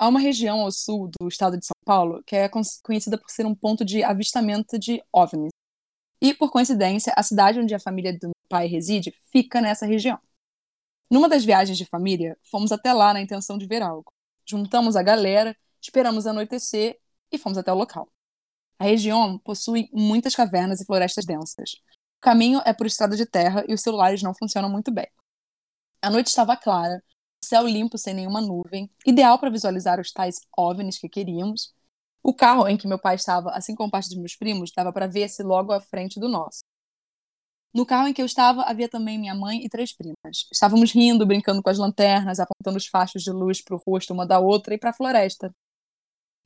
Há 0.00 0.06
uma 0.06 0.20
região 0.20 0.60
ao 0.60 0.70
sul 0.70 1.10
do 1.20 1.26
estado 1.26 1.58
de 1.58 1.66
São 1.66 1.74
Paulo 1.84 2.22
que 2.24 2.36
é 2.36 2.48
con- 2.48 2.62
conhecida 2.84 3.18
por 3.18 3.28
ser 3.30 3.44
um 3.44 3.54
ponto 3.54 3.84
de 3.84 4.04
avistamento 4.04 4.78
de 4.78 5.02
OVNIs. 5.12 5.50
E, 6.22 6.32
por 6.32 6.52
coincidência, 6.52 7.12
a 7.16 7.22
cidade 7.22 7.58
onde 7.58 7.74
a 7.74 7.80
família 7.80 8.12
do 8.12 8.28
meu 8.28 8.48
pai 8.48 8.68
reside 8.68 9.12
fica 9.32 9.60
nessa 9.60 9.86
região. 9.86 10.18
Numa 11.10 11.28
das 11.28 11.44
viagens 11.44 11.76
de 11.76 11.84
família, 11.84 12.36
fomos 12.48 12.70
até 12.70 12.92
lá 12.92 13.12
na 13.12 13.20
intenção 13.20 13.58
de 13.58 13.66
ver 13.66 13.82
algo. 13.82 14.12
Juntamos 14.48 14.94
a 14.94 15.02
galera, 15.02 15.56
esperamos 15.82 16.26
anoitecer 16.26 16.98
e 17.32 17.38
fomos 17.38 17.58
até 17.58 17.72
o 17.72 17.76
local. 17.76 18.08
A 18.78 18.84
região 18.84 19.38
possui 19.40 19.88
muitas 19.92 20.34
cavernas 20.34 20.80
e 20.80 20.84
florestas 20.84 21.24
densas. 21.24 21.72
O 22.18 22.20
caminho 22.20 22.60
é 22.64 22.72
por 22.72 22.86
estrada 22.86 23.16
de 23.16 23.26
terra 23.26 23.64
e 23.68 23.74
os 23.74 23.80
celulares 23.80 24.22
não 24.22 24.32
funcionam 24.32 24.70
muito 24.70 24.92
bem. 24.92 25.08
A 26.00 26.08
noite 26.08 26.28
estava 26.28 26.56
clara, 26.56 27.02
céu 27.48 27.66
limpo 27.66 27.98
sem 27.98 28.14
nenhuma 28.14 28.40
nuvem, 28.40 28.90
ideal 29.06 29.38
para 29.38 29.50
visualizar 29.50 29.98
os 30.00 30.12
tais 30.12 30.40
OVNIs 30.56 30.98
que 30.98 31.08
queríamos. 31.08 31.74
O 32.22 32.34
carro 32.34 32.68
em 32.68 32.76
que 32.76 32.86
meu 32.86 32.98
pai 32.98 33.14
estava, 33.14 33.50
assim 33.50 33.74
como 33.74 33.90
parte 33.90 34.08
dos 34.10 34.18
meus 34.18 34.36
primos, 34.36 34.70
dava 34.74 34.92
para 34.92 35.06
ver-se 35.06 35.42
logo 35.42 35.72
à 35.72 35.80
frente 35.80 36.20
do 36.20 36.28
nosso. 36.28 36.62
No 37.72 37.86
carro 37.86 38.08
em 38.08 38.12
que 38.12 38.20
eu 38.20 38.26
estava 38.26 38.62
havia 38.62 38.88
também 38.88 39.18
minha 39.18 39.34
mãe 39.34 39.64
e 39.64 39.68
três 39.68 39.94
primas. 39.94 40.46
Estávamos 40.52 40.92
rindo, 40.92 41.26
brincando 41.26 41.62
com 41.62 41.70
as 41.70 41.78
lanternas, 41.78 42.40
apontando 42.40 42.76
os 42.76 42.86
fachos 42.86 43.22
de 43.22 43.30
luz 43.30 43.62
para 43.62 43.76
o 43.76 43.82
rosto 43.86 44.12
uma 44.12 44.26
da 44.26 44.38
outra 44.38 44.74
e 44.74 44.78
para 44.78 44.90
a 44.90 44.94
floresta. 44.94 45.50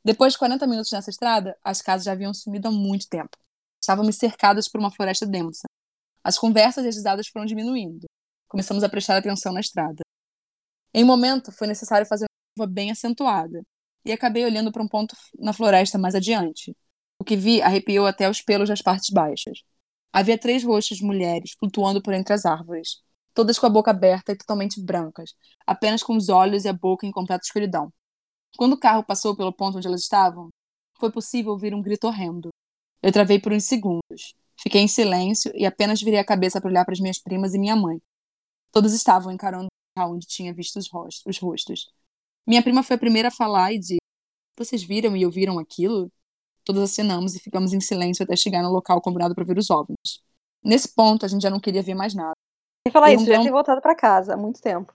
Depois 0.04 0.32
de 0.32 0.38
40 0.38 0.66
minutos 0.66 0.90
nessa 0.90 1.10
estrada, 1.10 1.56
as 1.64 1.80
casas 1.80 2.04
já 2.04 2.12
haviam 2.12 2.34
sumido 2.34 2.68
há 2.68 2.70
muito 2.70 3.08
tempo. 3.08 3.36
Estávamos 3.80 4.16
cercadas 4.16 4.68
por 4.68 4.80
uma 4.80 4.90
floresta 4.90 5.26
densa. 5.26 5.66
As 6.24 6.38
conversas 6.38 6.84
e 6.84 6.88
as 6.88 6.96
risadas 6.96 7.28
foram 7.28 7.46
diminuindo. 7.46 8.06
Começamos 8.48 8.84
a 8.84 8.88
prestar 8.88 9.16
atenção 9.16 9.52
na 9.52 9.60
estrada. 9.60 10.02
Em 10.94 11.05
um 11.05 11.07
momento, 11.07 11.52
foi 11.52 11.66
necessário 11.66 12.07
fazer 12.07 12.24
uma 12.24 12.64
curva 12.64 12.72
bem 12.72 12.90
acentuada, 12.90 13.62
e 14.05 14.12
acabei 14.12 14.44
olhando 14.44 14.72
para 14.72 14.83
um 14.83 14.88
ponto 14.88 15.16
na 15.38 15.52
floresta 15.52 15.98
mais 15.98 16.14
adiante. 16.14 16.76
O 17.18 17.24
que 17.24 17.37
vi 17.37 17.62
arrepiou 17.62 18.07
até 18.07 18.28
os 18.28 18.42
pelos 18.42 18.68
das 18.68 18.83
partes 18.83 19.11
baixas. 19.11 19.62
Havia 20.12 20.37
três 20.37 20.64
rostos 20.64 20.98
de 20.98 21.05
mulheres 21.05 21.52
flutuando 21.59 22.02
por 22.02 22.12
entre 22.12 22.35
as 22.35 22.44
árvores, 22.44 23.00
todas 23.33 23.59
com 23.59 23.66
a 23.66 23.70
boca 23.70 23.90
aberta 23.90 24.33
e 24.33 24.37
totalmente 24.37 24.81
brancas, 24.83 25.35
apenas 25.66 26.02
com 26.02 26.16
os 26.16 26.28
olhos 26.28 26.64
e 26.64 26.68
a 26.68 26.72
boca 26.72 27.07
em 27.07 27.11
completa 27.11 27.44
escuridão. 27.44 27.92
Quando 28.57 28.74
o 28.74 28.78
carro 28.78 29.05
passou 29.05 29.37
pelo 29.37 29.52
ponto 29.52 29.78
onde 29.78 29.87
elas 29.87 30.02
estavam, 30.02 30.50
foi 30.98 31.11
possível 31.11 31.52
ouvir 31.52 31.74
um 31.74 31.81
grito 31.81 32.07
horrendo. 32.07 32.50
Eu 33.02 33.11
travei 33.11 33.40
por 33.40 33.52
uns 33.52 33.64
segundos. 33.64 34.35
Fiquei 34.61 34.83
em 34.83 34.88
silêncio 34.88 35.50
e 35.55 35.64
apenas 35.64 36.02
virei 36.02 36.20
a 36.20 36.24
cabeça 36.24 36.61
para 36.61 36.70
olhar 36.70 36.85
para 36.85 36.92
as 36.92 37.00
minhas 37.00 37.18
primas 37.18 37.55
e 37.55 37.59
minha 37.59 37.74
mãe. 37.74 38.00
Todas 38.70 38.92
estavam 38.92 39.33
encarando 39.33 39.68
onde 39.98 40.26
tinha 40.26 40.52
visto 40.52 40.78
os 40.78 40.90
rostos, 40.90 41.22
os 41.26 41.38
rostos. 41.38 41.92
Minha 42.46 42.62
prima 42.62 42.83
foi 42.83 42.96
a 42.96 42.98
primeira 42.98 43.28
a 43.28 43.31
falar 43.31 43.72
e 43.72 43.78
disse: 43.78 43.98
Vocês 44.57 44.83
viram 44.83 45.16
e 45.16 45.24
ouviram 45.24 45.59
aquilo? 45.59 46.11
Todas 46.64 46.83
acenamos 46.83 47.35
e 47.35 47.40
ficamos 47.40 47.72
em 47.72 47.81
silêncio 47.81 48.22
até 48.22 48.37
chegar 48.37 48.62
no 48.62 48.70
local 48.70 49.00
combinado 49.00 49.35
para 49.35 49.44
ver 49.44 49.59
os 49.59 49.68
OVNIs. 49.70 50.22
Nesse 50.64 50.94
ponto, 50.94 51.26
a 51.26 51.28
gente 51.28 51.42
já 51.42 51.50
não 51.50 51.61
queria 51.61 51.83
ver 51.83 51.94
mais 51.94 52.14
nada. 52.14 52.35
E 52.87 52.90
falar 52.90 53.12
isso, 53.12 53.26
já 53.26 53.42
ter 53.42 53.50
voltado 53.50 53.81
para 53.81 53.94
casa 53.94 54.35
há 54.35 54.37
muito 54.37 54.61
tempo. 54.61 54.92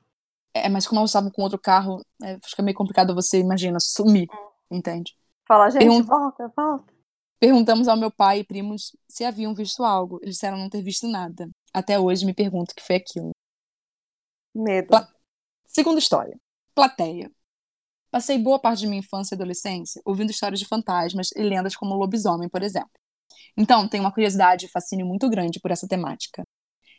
É, 0.53 0.69
mas 0.69 0.87
como 0.87 1.01
nós 1.01 1.09
estávamos 1.09 1.35
com 1.35 1.41
outro 1.41 1.59
carro, 1.59 2.01
é, 2.23 2.39
fica 2.43 2.63
meio 2.63 2.75
complicado 2.75 3.13
você, 3.13 3.39
imagina, 3.39 3.79
sumir, 3.79 4.27
entende? 4.71 5.15
Fala, 5.47 5.69
gente, 5.69 6.01
volta, 6.03 6.51
volta. 6.55 6.93
Perguntamos 7.39 7.87
ao 7.87 7.95
meu 7.95 8.09
pai 8.09 8.39
e 8.39 8.43
primos 8.43 8.95
se 9.07 9.23
haviam 9.23 9.53
visto 9.53 9.83
algo. 9.83 10.19
Eles 10.21 10.35
disseram 10.35 10.57
não 10.57 10.69
ter 10.69 10.81
visto 10.81 11.07
nada. 11.07 11.47
Até 11.73 11.99
hoje 11.99 12.25
me 12.25 12.33
pergunto 12.33 12.71
o 12.71 12.75
que 12.75 12.83
foi 12.83 12.95
aquilo. 12.95 13.31
Medo. 14.57 14.87
Pla 14.87 15.07
Segunda 15.65 15.99
história. 15.99 16.35
Plateia. 16.73 17.31
Passei 18.09 18.37
boa 18.37 18.59
parte 18.59 18.79
de 18.79 18.87
minha 18.87 18.99
infância 18.99 19.35
e 19.35 19.37
adolescência 19.37 20.01
ouvindo 20.05 20.31
histórias 20.31 20.59
de 20.59 20.65
fantasmas 20.65 21.29
e 21.35 21.43
lendas 21.43 21.75
como 21.75 21.93
o 21.93 21.97
lobisomem, 21.97 22.49
por 22.49 22.63
exemplo. 22.63 22.89
Então, 23.55 23.87
tenho 23.87 24.03
uma 24.03 24.11
curiosidade 24.11 24.65
e 24.65 24.69
fascínio 24.69 25.05
muito 25.05 25.29
grande 25.29 25.59
por 25.59 25.71
essa 25.71 25.87
temática. 25.87 26.43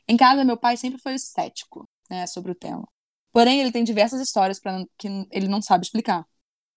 Em 0.07 0.17
casa, 0.17 0.45
meu 0.45 0.57
pai 0.57 0.77
sempre 0.77 1.01
foi 1.01 1.19
cético 1.19 1.89
né, 2.11 2.27
sobre 2.27 2.53
o 2.53 2.55
tema. 2.55 2.87
Porém, 3.33 3.61
ele 3.61 3.73
tem 3.73 3.85
diversas 3.85 4.21
histórias 4.21 4.61
pra, 4.61 4.85
que 4.97 5.09
ele 5.31 5.49
não 5.49 5.63
sabe 5.63 5.85
explicar. 5.85 6.27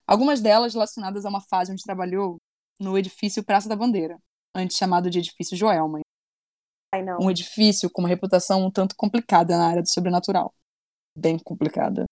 Algumas 0.08 0.42
delas 0.42 0.74
relacionadas 0.74 1.26
a 1.26 1.30
uma 1.30 1.42
fase 1.42 1.72
onde 1.72 1.84
trabalhou 1.84 2.38
no 2.80 2.98
edifício 2.98 3.44
Praça 3.44 3.70
da 3.70 3.76
Bandeira, 3.76 4.18
antes 4.56 4.78
chamado 4.78 5.10
de 5.10 5.20
Edifício 5.20 5.56
Joelma. 5.56 6.00
Um 7.20 7.32
edifício 7.32 7.90
com 7.90 8.02
uma 8.02 8.10
reputação 8.10 8.66
um 8.66 8.72
tanto 8.72 8.96
complicada 8.96 9.58
na 9.58 9.68
área 9.68 9.82
do 9.82 9.90
sobrenatural. 9.90 10.54
Bem 11.22 11.38
complicada. 11.38 12.06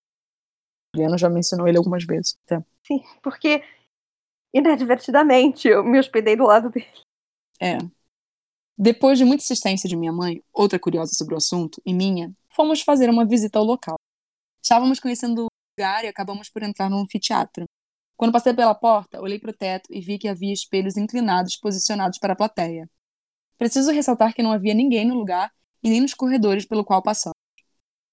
Juliana 0.96 1.18
já 1.18 1.30
mencionou 1.30 1.68
ele 1.68 1.78
algumas 1.78 2.06
vezes. 2.06 2.38
Até. 2.46 2.64
Sim, 2.86 3.04
porque 3.24 3.64
inadvertidamente 4.54 5.68
eu 5.68 5.84
me 5.84 6.00
hospedei 6.00 6.36
do 6.36 6.46
lado 6.46 6.70
dele. 6.70 6.88
É. 7.60 7.78
Depois 8.78 9.18
de 9.18 9.26
muita 9.26 9.44
insistência 9.44 9.90
de 9.90 9.96
minha 9.96 10.12
mãe, 10.12 10.44
outra 10.54 10.80
curiosa 10.80 11.14
sobre 11.14 11.34
o 11.34 11.38
assunto, 11.38 11.82
e 11.86 11.94
minha, 11.94 12.32
fomos 12.56 12.82
fazer 12.82 13.10
uma 13.10 13.26
visita 13.26 13.60
ao 13.60 13.66
local. 13.66 13.96
Estávamos 14.62 15.00
conhecendo 15.00 15.46
o 15.46 15.48
lugar 15.78 16.06
e 16.06 16.08
acabamos 16.08 16.50
por 16.50 16.62
entrar 16.62 16.90
num 16.90 17.02
anfiteatro. 17.02 17.66
Quando 18.16 18.32
passei 18.32 18.54
pela 18.54 18.76
porta, 18.76 19.22
olhei 19.22 19.40
para 19.40 19.50
o 19.50 19.54
teto 19.54 19.92
e 19.92 20.02
vi 20.02 20.20
que 20.20 20.28
havia 20.28 20.54
espelhos 20.54 20.98
inclinados 20.98 21.58
posicionados 21.58 22.20
para 22.20 22.34
a 22.34 22.36
plateia. 22.36 22.90
Preciso 23.58 23.92
ressaltar 23.92 24.34
que 24.34 24.44
não 24.44 24.52
havia 24.52 24.74
ninguém 24.74 25.06
no 25.06 25.16
lugar 25.16 25.52
e 25.84 25.90
nem 25.90 26.02
nos 26.02 26.14
corredores 26.14 26.66
pelo 26.66 26.86
qual 26.86 27.02
passamos. 27.02 27.39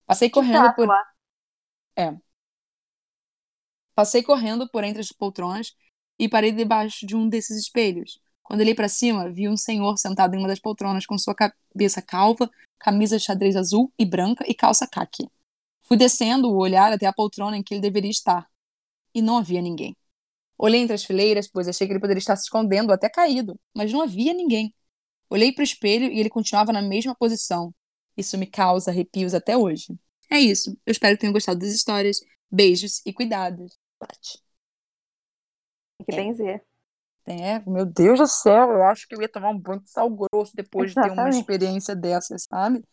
Passei 0.06 0.30
correndo 0.30 0.72
por. 0.74 0.88
É. 1.96 2.16
Passei 3.94 4.22
correndo 4.22 4.68
por 4.70 4.84
entre 4.84 5.00
as 5.00 5.08
poltronas 5.08 5.74
e 6.18 6.28
parei 6.28 6.52
debaixo 6.52 7.06
de 7.06 7.16
um 7.16 7.28
desses 7.28 7.58
espelhos. 7.58 8.20
Quando 8.42 8.60
olhei 8.60 8.74
para 8.74 8.88
cima, 8.88 9.30
vi 9.30 9.48
um 9.48 9.56
senhor 9.56 9.98
sentado 9.98 10.34
em 10.34 10.38
uma 10.38 10.48
das 10.48 10.60
poltronas 10.60 11.04
com 11.04 11.18
sua 11.18 11.34
cabeça 11.34 12.00
calva, 12.00 12.48
camisa 12.78 13.18
de 13.18 13.24
xadrez 13.24 13.56
azul 13.56 13.92
e 13.98 14.04
branca 14.04 14.44
e 14.46 14.54
calça 14.54 14.86
caque. 14.86 15.28
Fui 15.82 15.96
descendo 15.96 16.48
o 16.48 16.56
olhar 16.56 16.92
até 16.92 17.06
a 17.06 17.12
poltrona 17.12 17.56
em 17.56 17.62
que 17.62 17.74
ele 17.74 17.80
deveria 17.80 18.10
estar. 18.10 18.48
E 19.14 19.20
não 19.22 19.38
havia 19.38 19.60
ninguém. 19.60 19.96
Olhei 20.58 20.80
entre 20.80 20.94
as 20.94 21.04
fileiras, 21.04 21.48
pois 21.48 21.68
achei 21.68 21.86
que 21.86 21.92
ele 21.92 22.00
poderia 22.00 22.18
estar 22.18 22.36
se 22.36 22.44
escondendo, 22.44 22.92
até 22.92 23.08
caído, 23.08 23.58
mas 23.74 23.92
não 23.92 24.02
havia 24.02 24.32
ninguém. 24.32 24.72
Olhei 25.28 25.52
para 25.52 25.62
o 25.62 25.64
espelho 25.64 26.10
e 26.12 26.20
ele 26.20 26.30
continuava 26.30 26.72
na 26.72 26.82
mesma 26.82 27.14
posição. 27.14 27.74
Isso 28.16 28.38
me 28.38 28.46
causa 28.46 28.90
arrepios 28.90 29.34
até 29.34 29.56
hoje. 29.56 29.98
É 30.30 30.38
isso. 30.38 30.76
Eu 30.84 30.92
espero 30.92 31.14
que 31.14 31.20
tenham 31.20 31.32
gostado 31.32 31.58
das 31.58 31.70
histórias. 31.70 32.18
Beijos 32.50 33.02
e 33.04 33.12
cuidados. 33.12 33.78
Tati. 33.98 34.42
Tem 35.98 36.06
que 36.06 36.14
é. 36.14 36.16
benzer. 36.16 36.64
É, 37.28 37.58
meu 37.68 37.84
Deus 37.84 38.20
do 38.20 38.26
céu, 38.26 38.70
eu 38.70 38.84
acho 38.84 39.08
que 39.08 39.16
eu 39.16 39.20
ia 39.20 39.28
tomar 39.28 39.50
um 39.50 39.58
banho 39.58 39.80
de 39.80 39.90
sal 39.90 40.08
grosso 40.08 40.54
depois 40.54 40.92
Exatamente. 40.92 41.10
de 41.10 41.16
ter 41.16 41.22
uma 41.22 41.40
experiência 41.40 41.96
dessa, 41.96 42.38
sabe? 42.38 42.84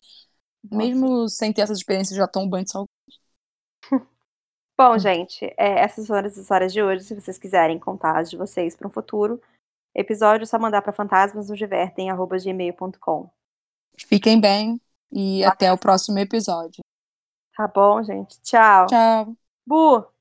Nossa. 0.64 0.76
Mesmo 0.76 1.30
sem 1.30 1.54
ter 1.54 1.62
essas 1.62 1.78
experiências, 1.78 2.18
já 2.18 2.28
tomo 2.28 2.50
banho 2.50 2.64
de 2.64 2.72
sal. 2.72 2.90
Bom, 4.76 4.98
gente, 4.98 5.46
é, 5.56 5.82
essas 5.82 6.08
foram 6.08 6.28
as 6.28 6.36
histórias 6.36 6.74
de 6.74 6.82
hoje. 6.82 7.04
Se 7.04 7.14
vocês 7.14 7.38
quiserem 7.38 7.78
contar 7.78 8.20
as 8.20 8.32
de 8.32 8.36
vocês 8.36 8.76
para 8.76 8.88
um 8.88 8.92
futuro 8.92 9.40
episódio, 9.94 10.46
é 10.46 10.48
só 10.48 10.58
mandar 10.58 10.82
para 10.82 10.94
fantasmasnosdivertem.gmail.com. 10.94 13.30
Fiquem 14.00 14.42
bem 14.42 14.82
e 15.14 15.44
até. 15.44 15.68
até 15.68 15.74
o 15.74 15.78
próximo 15.78 16.20
episódio. 16.20 16.84
Tá 17.56 17.68
bom, 17.68 18.02
gente. 18.04 18.40
Tchau. 18.42 18.86
Tchau. 18.88 19.38
Bu! 19.66 20.13